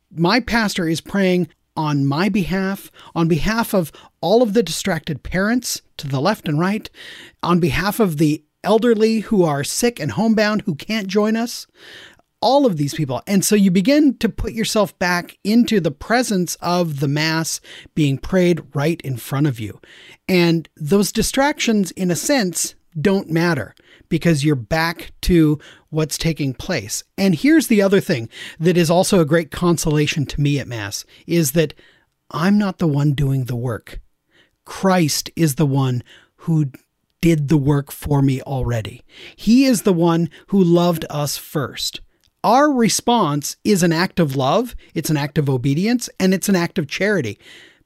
my 0.09 0.39
pastor 0.39 0.87
is 0.87 1.01
praying 1.01 1.49
on 1.75 2.05
my 2.05 2.29
behalf, 2.29 2.91
on 3.13 3.27
behalf 3.27 3.73
of 3.73 3.91
all 4.21 4.41
of 4.41 4.53
the 4.53 4.63
distracted 4.63 5.23
parents 5.23 5.81
to 5.97 6.07
the 6.07 6.21
left 6.21 6.47
and 6.47 6.59
right, 6.59 6.89
on 7.43 7.59
behalf 7.59 7.99
of 7.99 8.17
the 8.17 8.43
elderly 8.63 9.19
who 9.21 9.43
are 9.43 9.63
sick 9.63 9.99
and 9.99 10.11
homebound 10.11 10.61
who 10.61 10.75
can't 10.75 11.07
join 11.07 11.35
us, 11.35 11.67
all 12.41 12.65
of 12.65 12.77
these 12.77 12.93
people. 12.93 13.21
And 13.27 13.45
so 13.45 13.55
you 13.55 13.71
begin 13.71 14.17
to 14.17 14.27
put 14.27 14.53
yourself 14.53 14.97
back 14.97 15.37
into 15.43 15.79
the 15.79 15.91
presence 15.91 16.55
of 16.55 16.99
the 16.99 17.07
Mass 17.07 17.61
being 17.93 18.17
prayed 18.17 18.61
right 18.73 18.99
in 19.01 19.17
front 19.17 19.47
of 19.47 19.59
you. 19.59 19.79
And 20.27 20.67
those 20.75 21.11
distractions, 21.11 21.91
in 21.91 22.09
a 22.09 22.15
sense, 22.15 22.75
don't 22.99 23.29
matter 23.29 23.75
because 24.09 24.43
you're 24.43 24.55
back 24.55 25.11
to 25.21 25.59
what's 25.89 26.17
taking 26.17 26.53
place. 26.53 27.03
And 27.17 27.35
here's 27.35 27.67
the 27.67 27.81
other 27.81 28.01
thing 28.01 28.27
that 28.59 28.75
is 28.75 28.89
also 28.89 29.19
a 29.19 29.25
great 29.25 29.51
consolation 29.51 30.25
to 30.25 30.41
me 30.41 30.59
at 30.59 30.67
Mass 30.67 31.05
is 31.27 31.53
that 31.53 31.73
I'm 32.31 32.57
not 32.57 32.79
the 32.79 32.87
one 32.87 33.13
doing 33.13 33.45
the 33.45 33.55
work. 33.55 34.01
Christ 34.65 35.29
is 35.35 35.55
the 35.55 35.65
one 35.65 36.03
who 36.37 36.71
did 37.21 37.47
the 37.47 37.57
work 37.57 37.91
for 37.91 38.21
me 38.21 38.41
already. 38.41 39.03
He 39.35 39.65
is 39.65 39.83
the 39.83 39.93
one 39.93 40.29
who 40.47 40.61
loved 40.61 41.05
us 41.09 41.37
first. 41.37 42.01
Our 42.43 42.71
response 42.71 43.57
is 43.63 43.83
an 43.83 43.93
act 43.93 44.19
of 44.19 44.35
love, 44.35 44.75
it's 44.95 45.11
an 45.11 45.17
act 45.17 45.37
of 45.37 45.49
obedience, 45.49 46.09
and 46.19 46.33
it's 46.33 46.49
an 46.49 46.55
act 46.55 46.79
of 46.79 46.87
charity. 46.87 47.37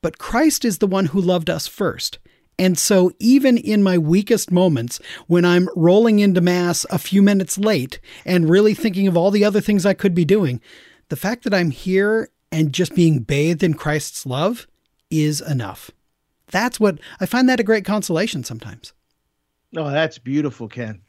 But 0.01 0.17
Christ 0.17 0.63
is 0.63 0.77
the 0.77 0.87
one 0.87 1.07
who 1.07 1.19
loved 1.19 1.49
us 1.49 1.67
first. 1.67 2.19
And 2.57 2.79
so, 2.79 3.11
even 3.19 3.57
in 3.57 3.83
my 3.83 3.97
weakest 3.97 4.49
moments, 4.49 5.01
when 5.27 5.43
I'm 5.43 5.67
rolling 5.75 6.19
into 6.19 6.39
Mass 6.39 6.85
a 6.89 6.97
few 6.97 7.21
minutes 7.21 7.57
late 7.57 7.99
and 8.25 8.49
really 8.49 8.73
thinking 8.73 9.07
of 9.07 9.17
all 9.17 9.29
the 9.29 9.43
other 9.43 9.59
things 9.59 9.85
I 9.85 9.93
could 9.93 10.15
be 10.15 10.23
doing, 10.23 10.61
the 11.09 11.17
fact 11.17 11.43
that 11.43 11.53
I'm 11.53 11.71
here 11.71 12.29
and 12.53 12.71
just 12.71 12.95
being 12.95 13.19
bathed 13.19 13.61
in 13.61 13.73
Christ's 13.73 14.25
love 14.25 14.67
is 15.11 15.41
enough. 15.41 15.91
That's 16.47 16.79
what 16.79 16.99
I 17.19 17.25
find 17.25 17.49
that 17.49 17.59
a 17.59 17.63
great 17.63 17.83
consolation 17.83 18.45
sometimes. 18.45 18.93
Oh, 19.75 19.89
that's 19.89 20.17
beautiful, 20.17 20.67
Ken. 20.67 21.01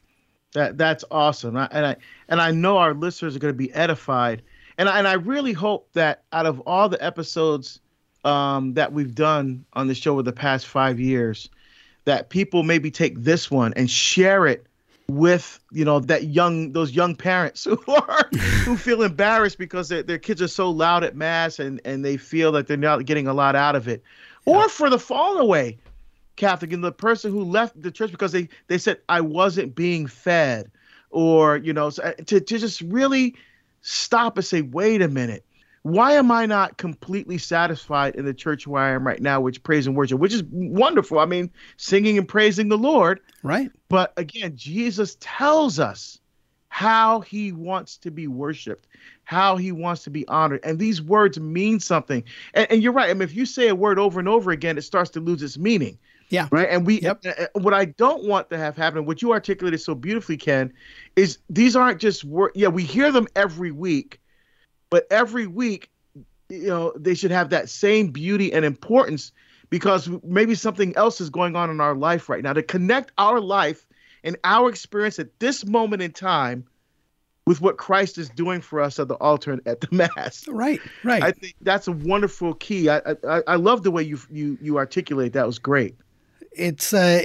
That 0.53 0.77
that's 0.77 1.03
awesome. 1.11 1.57
I, 1.57 1.67
and 1.71 1.85
I 1.85 1.95
and 2.29 2.41
I 2.41 2.51
know 2.51 2.77
our 2.77 2.93
listeners 2.93 3.35
are 3.35 3.39
going 3.39 3.53
to 3.53 3.57
be 3.57 3.73
edified. 3.73 4.41
And 4.77 4.87
I, 4.87 4.99
and 4.99 5.07
I 5.07 5.13
really 5.13 5.53
hope 5.53 5.91
that 5.93 6.23
out 6.31 6.45
of 6.45 6.59
all 6.61 6.87
the 6.87 7.03
episodes 7.03 7.79
um, 8.23 8.73
that 8.75 8.93
we've 8.93 9.15
done 9.15 9.65
on 9.73 9.87
the 9.87 9.95
show 9.95 10.13
over 10.13 10.23
the 10.23 10.33
past 10.33 10.67
five 10.67 10.99
years, 10.99 11.49
that 12.05 12.29
people 12.29 12.63
maybe 12.63 12.91
take 12.91 13.19
this 13.19 13.49
one 13.49 13.73
and 13.75 13.89
share 13.89 14.45
it 14.45 14.65
with 15.09 15.59
you 15.71 15.85
know 15.85 15.99
that 16.01 16.25
young 16.25 16.73
those 16.73 16.91
young 16.91 17.15
parents 17.15 17.63
who 17.65 17.79
are 17.87 18.29
who 18.65 18.75
feel 18.77 19.03
embarrassed 19.03 19.57
because 19.57 19.89
their, 19.89 20.03
their 20.03 20.17
kids 20.17 20.41
are 20.41 20.49
so 20.49 20.69
loud 20.69 21.03
at 21.03 21.15
mass 21.15 21.59
and 21.59 21.79
and 21.85 22.03
they 22.03 22.17
feel 22.17 22.51
that 22.51 22.67
they're 22.67 22.75
not 22.75 23.05
getting 23.05 23.27
a 23.27 23.33
lot 23.33 23.55
out 23.55 23.75
of 23.75 23.87
it 23.87 24.03
or 24.45 24.67
for 24.67 24.89
the 24.89 24.99
fallen 24.99 25.41
away 25.41 25.77
catholic 26.37 26.71
and 26.71 26.83
the 26.83 26.91
person 26.91 27.31
who 27.31 27.43
left 27.43 27.79
the 27.81 27.91
church 27.91 28.11
because 28.11 28.31
they 28.31 28.47
they 28.67 28.77
said 28.77 28.99
i 29.09 29.19
wasn't 29.19 29.75
being 29.75 30.07
fed 30.07 30.71
or 31.09 31.57
you 31.57 31.73
know 31.73 31.87
uh, 31.87 32.13
to, 32.25 32.39
to 32.39 32.57
just 32.57 32.81
really 32.81 33.35
stop 33.81 34.37
and 34.37 34.45
say 34.45 34.61
wait 34.61 35.01
a 35.01 35.07
minute 35.07 35.43
why 35.87 36.13
am 36.13 36.31
I 36.31 36.45
not 36.45 36.77
completely 36.77 37.37
satisfied 37.37 38.15
in 38.15 38.25
the 38.25 38.33
church 38.33 38.67
where 38.67 38.83
I 38.83 38.89
am 38.89 39.07
right 39.07 39.21
now, 39.21 39.39
which 39.39 39.63
praise 39.63 39.87
and 39.87 39.95
worship, 39.95 40.19
which 40.19 40.33
is 40.33 40.43
wonderful. 40.51 41.17
I 41.17 41.25
mean, 41.25 41.49
singing 41.77 42.17
and 42.17 42.27
praising 42.27 42.67
the 42.67 42.77
Lord. 42.77 43.21
Right. 43.41 43.71
But 43.87 44.11
again, 44.17 44.57
Jesus 44.57 45.15
tells 45.21 45.79
us 45.79 46.19
how 46.67 47.21
he 47.21 47.53
wants 47.53 47.97
to 47.99 48.11
be 48.11 48.27
worshiped, 48.27 48.85
how 49.23 49.55
he 49.55 49.71
wants 49.71 50.03
to 50.03 50.09
be 50.09 50.27
honored. 50.27 50.59
And 50.63 50.77
these 50.77 51.01
words 51.01 51.39
mean 51.39 51.79
something. 51.79 52.23
And, 52.53 52.69
and, 52.69 52.83
you're 52.83 52.91
right. 52.91 53.09
I 53.09 53.13
mean, 53.13 53.21
if 53.21 53.33
you 53.33 53.45
say 53.45 53.69
a 53.69 53.75
word 53.75 53.97
over 53.97 54.19
and 54.19 54.27
over 54.27 54.51
again, 54.51 54.77
it 54.77 54.83
starts 54.83 55.11
to 55.11 55.21
lose 55.21 55.41
its 55.41 55.57
meaning. 55.57 55.97
Yeah. 56.29 56.47
Right. 56.51 56.67
And 56.69 56.85
we, 56.85 56.99
yep. 56.99 57.25
Uh, 57.25 57.29
uh, 57.43 57.59
what 57.59 57.73
I 57.73 57.85
don't 57.85 58.25
want 58.25 58.49
to 58.49 58.57
have 58.57 58.75
happen, 58.75 59.05
what 59.05 59.21
you 59.21 59.31
articulated 59.31 59.79
so 59.79 59.95
beautifully, 59.95 60.37
Ken, 60.37 60.73
is 61.15 61.37
these 61.49 61.75
aren't 61.75 62.01
just 62.01 62.25
words. 62.25 62.53
Yeah, 62.55 62.67
we 62.67 62.83
hear 62.83 63.11
them 63.11 63.27
every 63.35 63.71
week 63.71 64.19
but 64.89 65.07
every 65.11 65.47
week, 65.47 65.89
you 66.49 66.67
know, 66.67 66.93
they 66.95 67.13
should 67.13 67.31
have 67.31 67.49
that 67.49 67.69
same 67.69 68.09
beauty 68.09 68.53
and 68.53 68.63
importance 68.63 69.31
because 69.69 70.09
maybe 70.23 70.55
something 70.55 70.95
else 70.95 71.19
is 71.19 71.29
going 71.29 71.55
on 71.55 71.69
in 71.69 71.81
our 71.81 71.95
life 71.95 72.29
right 72.29 72.41
now 72.41 72.53
to 72.53 72.63
connect 72.63 73.11
our 73.17 73.41
life 73.41 73.85
and 74.23 74.37
our 74.43 74.69
experience 74.69 75.19
at 75.19 75.39
this 75.39 75.65
moment 75.65 76.01
in 76.01 76.11
time 76.11 76.65
with 77.45 77.61
what 77.61 77.77
Christ 77.77 78.17
is 78.17 78.29
doing 78.29 78.61
for 78.61 78.81
us 78.81 78.99
at 78.99 79.07
the 79.07 79.15
altar 79.15 79.53
and 79.53 79.61
at 79.67 79.81
the 79.81 79.87
mass. 80.15 80.47
Right, 80.47 80.79
right. 81.03 81.23
I 81.23 81.31
think 81.31 81.55
that's 81.61 81.87
a 81.87 81.91
wonderful 81.91 82.53
key. 82.55 82.89
I 82.89 83.01
I, 83.27 83.41
I 83.47 83.55
love 83.55 83.83
the 83.83 83.91
way 83.91 84.03
you 84.03 84.19
you 84.31 84.57
you 84.61 84.77
articulate. 84.77 85.33
That 85.33 85.45
was 85.45 85.59
great. 85.59 85.95
It's 86.57 86.93
uh, 86.93 87.21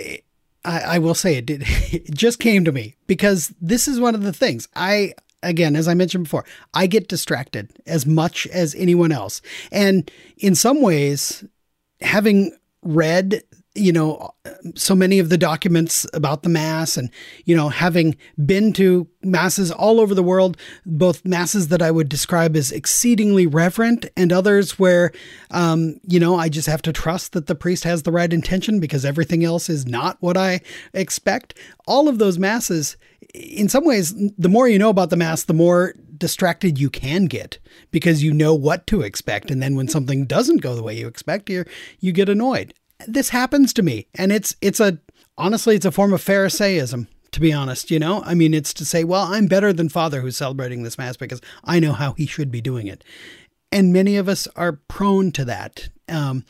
I, 0.64 0.80
I 0.80 0.98
will 0.98 1.14
say 1.14 1.36
it 1.36 1.46
did. 1.46 1.64
It 1.92 2.14
just 2.14 2.38
came 2.38 2.64
to 2.64 2.72
me 2.72 2.96
because 3.06 3.52
this 3.60 3.88
is 3.88 4.00
one 4.00 4.14
of 4.14 4.22
the 4.22 4.32
things 4.32 4.68
I 4.76 5.14
again, 5.42 5.76
as 5.76 5.88
I 5.88 5.94
mentioned 5.94 6.24
before, 6.24 6.44
I 6.72 6.86
get 6.86 7.08
distracted 7.08 7.70
as 7.86 8.06
much 8.06 8.46
as 8.48 8.74
anyone 8.74 9.12
else. 9.12 9.42
And 9.70 10.10
in 10.38 10.54
some 10.54 10.80
ways, 10.80 11.44
having 12.00 12.56
read 12.82 13.42
you 13.74 13.92
know 13.92 14.34
so 14.74 14.94
many 14.94 15.18
of 15.18 15.30
the 15.30 15.38
documents 15.38 16.06
about 16.12 16.42
the 16.42 16.48
mass 16.48 16.96
and 16.96 17.10
you 17.46 17.56
know 17.56 17.68
having 17.68 18.16
been 18.44 18.72
to 18.72 19.08
masses 19.22 19.70
all 19.70 19.98
over 19.98 20.14
the 20.14 20.22
world 20.22 20.56
both 20.84 21.24
masses 21.24 21.68
that 21.68 21.80
i 21.80 21.90
would 21.90 22.08
describe 22.08 22.54
as 22.54 22.70
exceedingly 22.70 23.46
reverent 23.46 24.06
and 24.16 24.32
others 24.32 24.78
where 24.78 25.10
um, 25.50 25.98
you 26.02 26.20
know 26.20 26.36
i 26.36 26.48
just 26.48 26.68
have 26.68 26.82
to 26.82 26.92
trust 26.92 27.32
that 27.32 27.46
the 27.46 27.54
priest 27.54 27.84
has 27.84 28.02
the 28.02 28.12
right 28.12 28.32
intention 28.32 28.78
because 28.78 29.04
everything 29.04 29.44
else 29.44 29.70
is 29.70 29.86
not 29.86 30.16
what 30.20 30.36
i 30.36 30.60
expect 30.92 31.54
all 31.86 32.08
of 32.08 32.18
those 32.18 32.38
masses 32.38 32.96
in 33.34 33.68
some 33.68 33.84
ways, 33.84 34.14
the 34.36 34.48
more 34.48 34.68
you 34.68 34.78
know 34.78 34.90
about 34.90 35.10
the 35.10 35.16
mass, 35.16 35.44
the 35.44 35.54
more 35.54 35.94
distracted 36.18 36.78
you 36.78 36.90
can 36.90 37.24
get 37.26 37.58
because 37.90 38.22
you 38.22 38.32
know 38.32 38.54
what 38.54 38.86
to 38.88 39.02
expect. 39.02 39.50
And 39.50 39.62
then 39.62 39.74
when 39.74 39.88
something 39.88 40.26
doesn't 40.26 40.60
go 40.60 40.74
the 40.74 40.82
way 40.82 40.98
you 40.98 41.06
expect, 41.08 41.48
you 41.48 41.64
you 42.00 42.12
get 42.12 42.28
annoyed. 42.28 42.74
This 43.06 43.30
happens 43.30 43.72
to 43.74 43.82
me, 43.82 44.08
and 44.14 44.32
it's 44.32 44.56
it's 44.60 44.80
a 44.80 44.98
honestly, 45.36 45.76
it's 45.76 45.86
a 45.86 45.92
form 45.92 46.12
of 46.12 46.22
Pharisaism. 46.22 47.08
To 47.32 47.40
be 47.40 47.52
honest, 47.52 47.90
you 47.90 47.98
know, 47.98 48.22
I 48.26 48.34
mean, 48.34 48.52
it's 48.52 48.74
to 48.74 48.84
say, 48.84 49.04
well, 49.04 49.22
I'm 49.22 49.46
better 49.46 49.72
than 49.72 49.88
Father 49.88 50.20
who's 50.20 50.36
celebrating 50.36 50.82
this 50.82 50.98
mass 50.98 51.16
because 51.16 51.40
I 51.64 51.80
know 51.80 51.94
how 51.94 52.12
he 52.12 52.26
should 52.26 52.50
be 52.50 52.60
doing 52.60 52.86
it, 52.86 53.04
and 53.70 53.92
many 53.92 54.16
of 54.16 54.28
us 54.28 54.46
are 54.54 54.72
prone 54.72 55.32
to 55.32 55.44
that. 55.46 55.88
Um, 56.08 56.44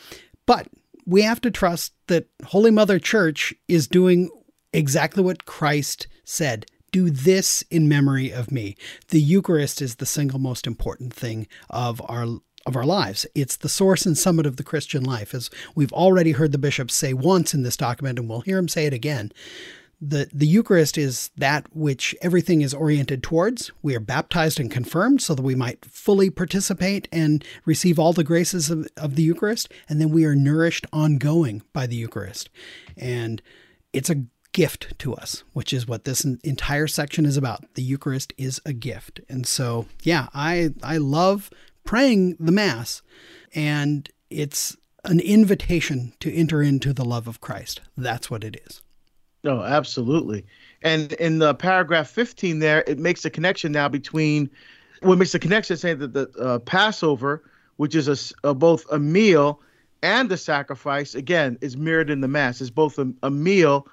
but 0.44 0.66
we 1.06 1.22
have 1.22 1.40
to 1.42 1.50
trust 1.50 1.92
that 2.08 2.28
Holy 2.46 2.70
Mother 2.70 2.98
Church 2.98 3.54
is 3.68 3.86
doing 3.86 4.30
exactly 4.72 5.22
what 5.22 5.44
Christ 5.44 6.08
said 6.24 6.66
do 6.92 7.08
this 7.10 7.64
in 7.70 7.88
memory 7.88 8.30
of 8.30 8.52
me. 8.52 8.76
The 9.08 9.20
Eucharist 9.20 9.82
is 9.82 9.96
the 9.96 10.06
single 10.06 10.38
most 10.38 10.66
important 10.66 11.12
thing 11.12 11.48
of 11.70 12.02
our 12.04 12.26
of 12.66 12.76
our 12.76 12.84
lives. 12.84 13.26
It's 13.34 13.56
the 13.56 13.68
source 13.68 14.06
and 14.06 14.16
summit 14.16 14.46
of 14.46 14.56
the 14.56 14.64
Christian 14.64 15.04
life, 15.04 15.34
as 15.34 15.50
we've 15.74 15.92
already 15.92 16.32
heard 16.32 16.52
the 16.52 16.58
bishops 16.58 16.94
say 16.94 17.12
once 17.12 17.54
in 17.54 17.62
this 17.62 17.76
document, 17.76 18.18
and 18.18 18.28
we'll 18.28 18.40
hear 18.40 18.58
him 18.58 18.68
say 18.68 18.86
it 18.86 18.94
again. 18.94 19.32
The, 20.04 20.28
the 20.32 20.48
Eucharist 20.48 20.98
is 20.98 21.30
that 21.36 21.66
which 21.72 22.12
everything 22.20 22.60
is 22.60 22.74
oriented 22.74 23.22
towards. 23.22 23.70
We 23.82 23.94
are 23.94 24.00
baptized 24.00 24.58
and 24.58 24.68
confirmed 24.68 25.22
so 25.22 25.36
that 25.36 25.42
we 25.42 25.54
might 25.54 25.84
fully 25.84 26.28
participate 26.28 27.06
and 27.12 27.44
receive 27.64 28.00
all 28.00 28.12
the 28.12 28.24
graces 28.24 28.68
of, 28.68 28.88
of 28.96 29.14
the 29.14 29.22
Eucharist. 29.22 29.72
And 29.88 30.00
then 30.00 30.10
we 30.10 30.24
are 30.24 30.34
nourished 30.34 30.86
ongoing 30.92 31.62
by 31.72 31.86
the 31.86 31.94
Eucharist. 31.94 32.50
And 32.96 33.40
it's 33.92 34.10
a 34.10 34.24
gift 34.52 34.98
to 34.98 35.14
us, 35.14 35.44
which 35.52 35.72
is 35.72 35.86
what 35.86 36.04
this 36.04 36.24
entire 36.24 36.88
section 36.88 37.24
is 37.24 37.36
about. 37.36 37.64
The 37.74 37.82
Eucharist 37.82 38.32
is 38.36 38.60
a 38.66 38.72
gift. 38.72 39.20
And 39.28 39.46
so, 39.46 39.86
yeah, 40.02 40.26
I 40.34 40.74
I 40.82 40.98
love 40.98 41.48
praying 41.84 42.36
the 42.38 42.52
mass 42.52 43.02
and 43.54 44.08
it's 44.30 44.76
an 45.04 45.20
invitation 45.20 46.12
to 46.20 46.32
enter 46.32 46.62
into 46.62 46.92
the 46.92 47.04
love 47.04 47.26
of 47.26 47.40
Christ. 47.40 47.80
That's 47.96 48.30
what 48.30 48.44
it 48.44 48.60
is. 48.66 48.82
No, 49.44 49.60
oh, 49.60 49.64
absolutely. 49.64 50.46
And 50.82 51.12
in 51.14 51.38
the 51.38 51.54
paragraph 51.54 52.08
15 52.08 52.60
there, 52.60 52.84
it 52.86 52.98
makes 52.98 53.24
a 53.24 53.30
connection 53.30 53.72
now 53.72 53.88
between 53.88 54.50
what 55.00 55.08
well, 55.08 55.18
makes 55.18 55.34
a 55.34 55.38
connection 55.38 55.76
saying 55.76 55.98
that 55.98 56.12
the 56.12 56.30
uh, 56.38 56.58
Passover, 56.60 57.42
which 57.76 57.96
is 57.96 58.08
a, 58.44 58.48
a, 58.48 58.54
both 58.54 58.84
a 58.92 59.00
meal 59.00 59.60
and 60.02 60.30
a 60.30 60.36
sacrifice, 60.36 61.16
again, 61.16 61.58
is 61.60 61.76
mirrored 61.76 62.08
in 62.08 62.20
the 62.20 62.28
Mass. 62.28 62.60
It's 62.60 62.70
both 62.70 62.98
a, 62.98 63.12
a 63.24 63.30
meal 63.30 63.88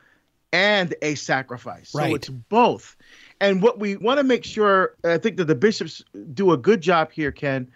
and 0.53 0.93
a 1.01 1.15
sacrifice. 1.15 1.93
Right. 1.95 2.09
So 2.09 2.15
it's 2.15 2.29
both. 2.29 2.95
And 3.41 3.61
what 3.61 3.79
we 3.79 3.95
want 3.95 4.17
to 4.17 4.23
make 4.23 4.43
sure, 4.43 4.95
I 5.03 5.17
think 5.17 5.37
that 5.37 5.45
the 5.45 5.55
bishops 5.55 6.03
do 6.33 6.51
a 6.51 6.57
good 6.57 6.81
job 6.81 7.11
here, 7.11 7.31
Ken, 7.31 7.69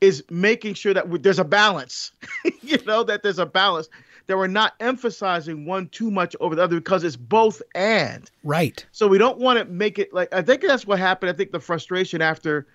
is 0.00 0.22
making 0.30 0.74
sure 0.74 0.94
that 0.94 1.22
there's 1.22 1.38
a 1.38 1.44
balance. 1.44 2.12
you 2.62 2.78
know, 2.86 3.02
that 3.04 3.22
there's 3.22 3.38
a 3.38 3.46
balance. 3.46 3.88
That 4.26 4.36
we're 4.36 4.46
not 4.46 4.74
emphasizing 4.78 5.64
one 5.64 5.88
too 5.88 6.10
much 6.10 6.36
over 6.40 6.54
the 6.54 6.62
other 6.62 6.76
because 6.76 7.02
it's 7.02 7.16
both 7.16 7.62
and. 7.74 8.30
Right. 8.44 8.84
So 8.92 9.08
we 9.08 9.16
don't 9.16 9.38
want 9.38 9.58
to 9.58 9.64
make 9.64 9.98
it 9.98 10.12
like 10.12 10.32
I 10.34 10.42
think 10.42 10.60
that's 10.60 10.86
what 10.86 10.98
happened. 10.98 11.30
I 11.30 11.32
think 11.32 11.50
the 11.50 11.60
frustration 11.60 12.20
after 12.20 12.66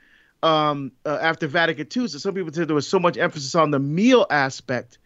um 0.42 0.92
uh, 1.06 1.20
after 1.22 1.46
Vatican 1.48 1.88
II 1.96 2.08
so 2.08 2.18
some 2.18 2.34
people 2.34 2.52
said 2.52 2.68
there 2.68 2.76
was 2.76 2.88
so 2.88 3.00
much 3.00 3.18
emphasis 3.18 3.54
on 3.54 3.70
the 3.70 3.80
meal 3.80 4.26
aspect 4.32 4.98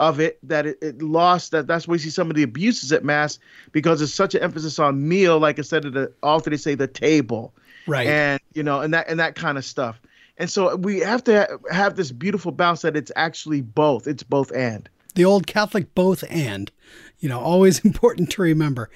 of 0.00 0.20
it 0.20 0.38
that 0.42 0.66
it, 0.66 0.78
it, 0.80 1.02
lost 1.02 1.50
that 1.50 1.66
that's 1.66 1.88
where 1.88 1.94
we 1.94 1.98
see 1.98 2.10
some 2.10 2.30
of 2.30 2.36
the 2.36 2.42
abuses 2.42 2.92
at 2.92 3.04
mass 3.04 3.38
because 3.72 4.00
it's 4.00 4.14
such 4.14 4.34
an 4.34 4.42
emphasis 4.42 4.78
on 4.78 5.08
meal 5.08 5.38
like 5.38 5.58
instead 5.58 5.84
of 5.84 5.92
the 5.92 6.12
altar 6.22 6.50
they 6.50 6.56
say 6.56 6.74
the 6.74 6.86
table. 6.86 7.52
Right. 7.86 8.06
And 8.06 8.40
you 8.54 8.62
know 8.62 8.80
and 8.80 8.94
that 8.94 9.08
and 9.08 9.18
that 9.18 9.34
kind 9.34 9.58
of 9.58 9.64
stuff. 9.64 10.00
And 10.36 10.48
so 10.48 10.76
we 10.76 11.00
have 11.00 11.24
to 11.24 11.40
ha- 11.40 11.74
have 11.74 11.96
this 11.96 12.12
beautiful 12.12 12.52
balance 12.52 12.82
that 12.82 12.96
it's 12.96 13.10
actually 13.16 13.60
both 13.60 14.06
it's 14.06 14.22
both 14.22 14.52
and. 14.54 14.88
The 15.14 15.24
old 15.24 15.46
catholic 15.46 15.94
both 15.94 16.22
and 16.30 16.70
you 17.18 17.28
know 17.28 17.40
always 17.40 17.80
important 17.84 18.30
to 18.32 18.42
remember. 18.42 18.90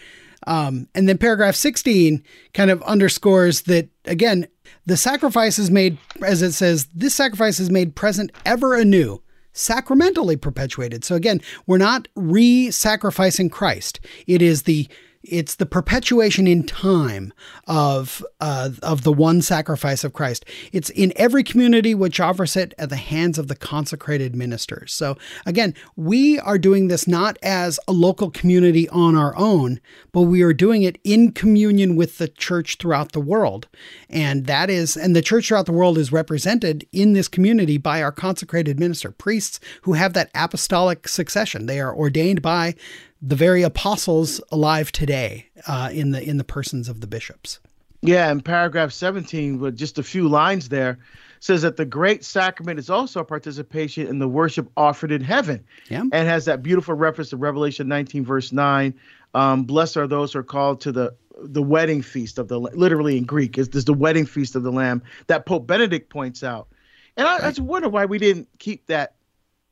Um, 0.44 0.88
and 0.94 1.08
then 1.08 1.18
paragraph 1.18 1.54
16 1.54 2.22
kind 2.52 2.70
of 2.70 2.82
underscores 2.82 3.62
that 3.62 3.88
again 4.04 4.48
the 4.86 4.96
sacrifice 4.96 5.56
is 5.56 5.70
made 5.70 5.98
as 6.24 6.42
it 6.42 6.50
says 6.50 6.88
this 6.94 7.14
sacrifice 7.14 7.60
is 7.60 7.70
made 7.70 7.94
present 7.94 8.32
ever 8.44 8.74
anew 8.74 9.21
sacramentally 9.52 10.36
perpetuated. 10.36 11.04
So 11.04 11.14
again, 11.14 11.40
we're 11.66 11.78
not 11.78 12.08
re 12.14 12.70
sacrificing 12.70 13.50
Christ. 13.50 14.00
It 14.26 14.42
is 14.42 14.62
the 14.62 14.88
it's 15.24 15.54
the 15.54 15.66
perpetuation 15.66 16.46
in 16.46 16.64
time 16.64 17.32
of 17.66 18.24
uh, 18.40 18.70
of 18.82 19.02
the 19.02 19.12
one 19.12 19.40
sacrifice 19.42 20.04
of 20.04 20.12
Christ. 20.12 20.44
It's 20.72 20.90
in 20.90 21.12
every 21.16 21.44
community 21.44 21.94
which 21.94 22.20
offers 22.20 22.56
it 22.56 22.74
at 22.78 22.88
the 22.88 22.96
hands 22.96 23.38
of 23.38 23.48
the 23.48 23.54
consecrated 23.54 24.34
ministers. 24.34 24.92
So 24.92 25.16
again, 25.46 25.74
we 25.96 26.38
are 26.40 26.58
doing 26.58 26.88
this 26.88 27.06
not 27.06 27.38
as 27.42 27.78
a 27.86 27.92
local 27.92 28.30
community 28.30 28.88
on 28.88 29.16
our 29.16 29.36
own, 29.36 29.80
but 30.12 30.22
we 30.22 30.42
are 30.42 30.52
doing 30.52 30.82
it 30.82 30.98
in 31.04 31.32
communion 31.32 31.96
with 31.96 32.18
the 32.18 32.28
church 32.28 32.76
throughout 32.76 33.12
the 33.12 33.20
world. 33.20 33.68
And 34.10 34.46
that 34.46 34.70
is 34.70 34.96
and 34.96 35.14
the 35.14 35.22
church 35.22 35.48
throughout 35.48 35.66
the 35.66 35.72
world 35.72 35.98
is 35.98 36.12
represented 36.12 36.86
in 36.92 37.12
this 37.12 37.28
community 37.28 37.78
by 37.78 38.02
our 38.02 38.12
consecrated 38.12 38.80
minister, 38.80 39.10
priests 39.10 39.60
who 39.82 39.92
have 39.92 40.14
that 40.14 40.30
apostolic 40.34 41.06
succession. 41.06 41.66
They 41.66 41.80
are 41.80 41.94
ordained 41.94 42.42
by 42.42 42.74
the 43.22 43.36
very 43.36 43.62
apostles 43.62 44.40
alive 44.50 44.90
today 44.90 45.46
uh, 45.68 45.88
in 45.92 46.10
the 46.10 46.22
in 46.22 46.36
the 46.36 46.44
persons 46.44 46.88
of 46.88 47.00
the 47.00 47.06
bishops. 47.06 47.60
Yeah, 48.04 48.32
in 48.32 48.40
paragraph 48.40 48.90
17, 48.90 49.60
with 49.60 49.76
just 49.76 49.96
a 49.96 50.02
few 50.02 50.28
lines 50.28 50.68
there, 50.68 50.98
says 51.38 51.62
that 51.62 51.76
the 51.76 51.84
great 51.84 52.24
sacrament 52.24 52.80
is 52.80 52.90
also 52.90 53.20
a 53.20 53.24
participation 53.24 54.08
in 54.08 54.18
the 54.18 54.28
worship 54.28 54.68
offered 54.76 55.12
in 55.12 55.22
heaven. 55.22 55.64
Yeah. 55.88 56.00
And 56.00 56.12
has 56.12 56.46
that 56.46 56.64
beautiful 56.64 56.94
reference 56.94 57.30
to 57.30 57.36
Revelation 57.36 57.86
19, 57.86 58.24
verse 58.24 58.50
9. 58.50 58.92
Um, 59.34 59.62
Blessed 59.62 59.96
are 59.98 60.08
those 60.08 60.32
who 60.32 60.40
are 60.40 60.44
called 60.44 60.80
to 60.82 60.92
the 60.92 61.14
the 61.44 61.62
wedding 61.62 62.02
feast 62.02 62.38
of 62.38 62.48
the 62.48 62.60
literally 62.60 63.16
in 63.16 63.24
Greek 63.24 63.56
is, 63.56 63.68
is 63.68 63.84
the 63.84 63.94
wedding 63.94 64.26
feast 64.26 64.54
of 64.54 64.62
the 64.62 64.70
Lamb 64.70 65.02
that 65.28 65.46
Pope 65.46 65.66
Benedict 65.66 66.10
points 66.10 66.42
out. 66.42 66.68
And 67.16 67.26
I, 67.26 67.34
right. 67.34 67.44
I 67.44 67.48
just 67.48 67.60
wonder 67.60 67.88
why 67.88 68.04
we 68.04 68.18
didn't 68.18 68.48
keep 68.58 68.86
that 68.86 69.14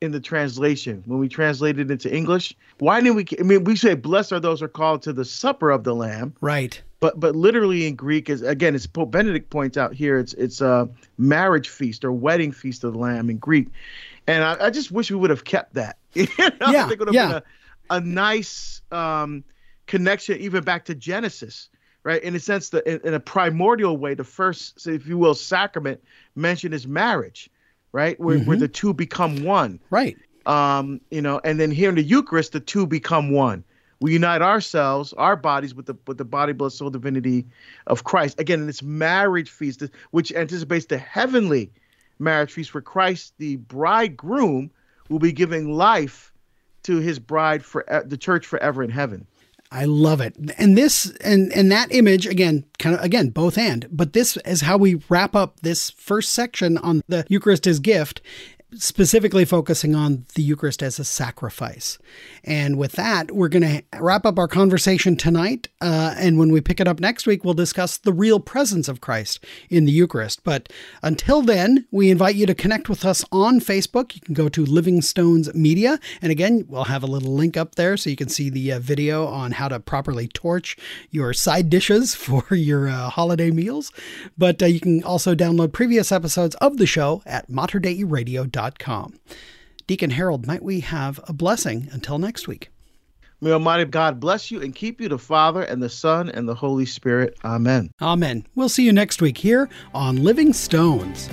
in 0.00 0.12
the 0.12 0.20
translation 0.20 1.02
when 1.06 1.18
we 1.18 1.28
translated 1.28 1.90
it 1.90 1.92
into 1.92 2.14
English. 2.14 2.56
Why 2.78 3.00
didn't 3.00 3.16
we? 3.16 3.26
I 3.38 3.42
mean, 3.42 3.64
we 3.64 3.76
say, 3.76 3.94
"Blessed 3.94 4.32
are 4.32 4.40
those 4.40 4.60
who 4.60 4.66
are 4.66 4.68
called 4.68 5.02
to 5.02 5.12
the 5.12 5.24
supper 5.24 5.70
of 5.70 5.84
the 5.84 5.94
Lamb." 5.94 6.34
Right. 6.40 6.80
But 7.00 7.20
but 7.20 7.36
literally 7.36 7.86
in 7.86 7.96
Greek 7.96 8.28
is 8.30 8.42
again, 8.42 8.74
as 8.74 8.86
Pope 8.86 9.10
Benedict 9.10 9.50
points 9.50 9.76
out 9.76 9.94
here, 9.94 10.18
it's 10.18 10.32
it's 10.34 10.60
a 10.60 10.88
marriage 11.18 11.68
feast 11.68 12.04
or 12.04 12.12
wedding 12.12 12.52
feast 12.52 12.84
of 12.84 12.92
the 12.92 12.98
Lamb 12.98 13.30
in 13.30 13.38
Greek, 13.38 13.68
and 14.26 14.42
I, 14.42 14.66
I 14.66 14.70
just 14.70 14.90
wish 14.90 15.10
we 15.10 15.16
would 15.16 15.30
have 15.30 15.44
kept 15.44 15.74
that. 15.74 15.98
you 16.14 16.26
know? 16.38 16.50
Yeah. 16.60 16.84
I 16.84 16.88
think 16.88 16.92
it 16.92 16.98
would 17.00 17.08
have 17.08 17.14
yeah. 17.14 17.26
been 17.28 17.42
a, 17.90 17.94
a 17.96 18.00
nice 18.00 18.82
um, 18.90 19.44
connection 19.86 20.38
even 20.38 20.64
back 20.64 20.86
to 20.86 20.94
Genesis. 20.94 21.68
Right, 22.02 22.22
in 22.22 22.34
a 22.34 22.40
sense, 22.40 22.70
that 22.70 22.86
in, 22.86 22.98
in 23.04 23.12
a 23.12 23.20
primordial 23.20 23.98
way, 23.98 24.14
the 24.14 24.24
first, 24.24 24.86
if 24.86 25.06
you 25.06 25.18
will, 25.18 25.34
sacrament 25.34 26.02
mentioned 26.34 26.72
is 26.72 26.86
marriage 26.86 27.49
right? 27.92 28.18
Where, 28.20 28.38
mm-hmm. 28.38 28.46
where 28.46 28.56
the 28.56 28.68
two 28.68 28.94
become 28.94 29.44
one. 29.44 29.80
Right. 29.90 30.16
Um, 30.46 31.00
you 31.10 31.22
know, 31.22 31.40
and 31.44 31.60
then 31.60 31.70
here 31.70 31.88
in 31.88 31.94
the 31.94 32.02
Eucharist, 32.02 32.52
the 32.52 32.60
two 32.60 32.86
become 32.86 33.30
one. 33.30 33.64
We 34.00 34.14
unite 34.14 34.40
ourselves, 34.40 35.12
our 35.12 35.36
bodies, 35.36 35.74
with 35.74 35.84
the 35.84 35.94
with 36.06 36.16
the 36.16 36.24
body, 36.24 36.54
blood, 36.54 36.72
soul, 36.72 36.88
divinity 36.88 37.46
of 37.86 38.04
Christ. 38.04 38.40
Again, 38.40 38.60
in 38.60 38.66
this 38.66 38.82
marriage 38.82 39.50
feast, 39.50 39.82
which 40.10 40.32
anticipates 40.32 40.86
the 40.86 40.96
heavenly 40.96 41.70
marriage 42.18 42.52
feast 42.52 42.70
for 42.70 42.80
Christ, 42.80 43.34
the 43.36 43.56
bridegroom, 43.56 44.70
will 45.10 45.18
be 45.18 45.32
giving 45.32 45.74
life 45.74 46.32
to 46.84 46.96
his 46.98 47.18
bride 47.18 47.62
for 47.62 47.84
the 48.06 48.16
church 48.16 48.46
forever 48.46 48.82
in 48.82 48.90
heaven. 48.90 49.26
I 49.72 49.84
love 49.84 50.20
it. 50.20 50.34
And 50.58 50.76
this 50.76 51.10
and 51.20 51.52
and 51.52 51.70
that 51.70 51.94
image 51.94 52.26
again, 52.26 52.64
kind 52.78 52.96
of 52.96 53.02
again, 53.02 53.30
both 53.30 53.56
and, 53.56 53.86
but 53.90 54.12
this 54.12 54.36
is 54.38 54.62
how 54.62 54.76
we 54.76 55.00
wrap 55.08 55.36
up 55.36 55.60
this 55.60 55.90
first 55.90 56.32
section 56.32 56.76
on 56.78 57.02
the 57.08 57.24
Eucharist 57.28 57.66
as 57.66 57.78
gift 57.78 58.20
specifically 58.74 59.44
focusing 59.44 59.94
on 59.94 60.24
the 60.34 60.42
Eucharist 60.42 60.82
as 60.82 60.98
a 60.98 61.04
sacrifice. 61.04 61.98
And 62.44 62.78
with 62.78 62.92
that, 62.92 63.32
we're 63.32 63.48
going 63.48 63.62
to 63.62 63.82
wrap 63.98 64.24
up 64.24 64.38
our 64.38 64.48
conversation 64.48 65.16
tonight. 65.16 65.68
Uh, 65.80 66.14
and 66.16 66.38
when 66.38 66.52
we 66.52 66.60
pick 66.60 66.80
it 66.80 66.86
up 66.86 67.00
next 67.00 67.26
week, 67.26 67.44
we'll 67.44 67.54
discuss 67.54 67.98
the 67.98 68.12
real 68.12 68.38
presence 68.38 68.88
of 68.88 69.00
Christ 69.00 69.44
in 69.68 69.86
the 69.86 69.92
Eucharist. 69.92 70.44
But 70.44 70.72
until 71.02 71.42
then, 71.42 71.86
we 71.90 72.10
invite 72.10 72.36
you 72.36 72.46
to 72.46 72.54
connect 72.54 72.88
with 72.88 73.04
us 73.04 73.24
on 73.32 73.60
Facebook. 73.60 74.14
You 74.14 74.20
can 74.20 74.34
go 74.34 74.48
to 74.48 74.64
Living 74.64 75.02
Stones 75.02 75.52
Media. 75.54 75.98
And 76.22 76.30
again, 76.30 76.64
we'll 76.68 76.84
have 76.84 77.02
a 77.02 77.08
little 77.08 77.34
link 77.34 77.56
up 77.56 77.74
there 77.74 77.96
so 77.96 78.10
you 78.10 78.16
can 78.16 78.28
see 78.28 78.50
the 78.50 78.72
uh, 78.72 78.78
video 78.78 79.26
on 79.26 79.52
how 79.52 79.68
to 79.68 79.80
properly 79.80 80.28
torch 80.28 80.76
your 81.10 81.32
side 81.32 81.70
dishes 81.70 82.14
for 82.20 82.54
your 82.54 82.88
uh, 82.88 83.10
holiday 83.10 83.50
meals. 83.50 83.92
But 84.38 84.62
uh, 84.62 84.66
you 84.66 84.80
can 84.80 85.02
also 85.02 85.34
download 85.34 85.72
previous 85.72 86.12
episodes 86.12 86.54
of 86.56 86.76
the 86.76 86.86
show 86.86 87.22
at 87.26 87.50
materdeiradio.com 87.50 88.59
Deacon 89.86 90.10
Harold, 90.10 90.46
might 90.46 90.62
we 90.62 90.80
have 90.80 91.18
a 91.26 91.32
blessing 91.32 91.88
until 91.92 92.18
next 92.18 92.46
week? 92.46 92.70
May 93.40 93.52
Almighty 93.52 93.86
God 93.86 94.20
bless 94.20 94.50
you 94.50 94.60
and 94.60 94.74
keep 94.74 95.00
you, 95.00 95.08
the 95.08 95.18
Father 95.18 95.62
and 95.62 95.82
the 95.82 95.88
Son 95.88 96.28
and 96.28 96.46
the 96.46 96.54
Holy 96.54 96.84
Spirit. 96.84 97.38
Amen. 97.42 97.90
Amen. 98.02 98.46
We'll 98.54 98.68
see 98.68 98.84
you 98.84 98.92
next 98.92 99.22
week 99.22 99.38
here 99.38 99.70
on 99.94 100.22
Living 100.22 100.52
Stones. 100.52 101.30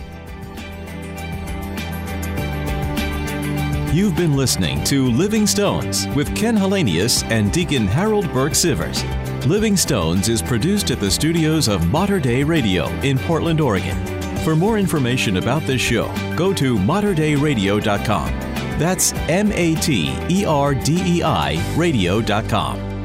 You've 3.94 4.16
been 4.16 4.38
listening 4.38 4.84
to 4.86 5.10
Living 5.12 5.46
Stones 5.46 6.08
with 6.16 6.34
Ken 6.36 6.56
Hallenius 6.56 7.24
and 7.32 7.52
Deacon 7.52 7.88
Harold 7.88 8.32
Burke 8.32 8.54
Sivers. 8.54 9.04
Living 9.46 9.76
Stones 9.76 10.30
is 10.30 10.42
produced 10.42 10.92
at 10.92 11.00
the 11.00 11.12
studios 11.12 11.68
of 11.68 11.88
Mater 11.88 12.20
Dei 12.20 12.44
Radio 12.44 12.88
in 13.02 13.18
Portland, 13.20 13.60
Oregon. 13.60 14.17
For 14.44 14.56
more 14.56 14.78
information 14.78 15.38
about 15.38 15.64
this 15.64 15.82
show, 15.82 16.08
go 16.36 16.54
to 16.54 16.78
materdeiradio.com. 16.78 18.30
That's 18.80 19.12
M 19.28 19.52
A 19.52 19.76
T 19.76 20.16
E 20.30 20.46
R 20.46 20.74
D 20.74 21.02
E 21.06 21.24
I 21.24 21.76
radio.com. 21.76 22.97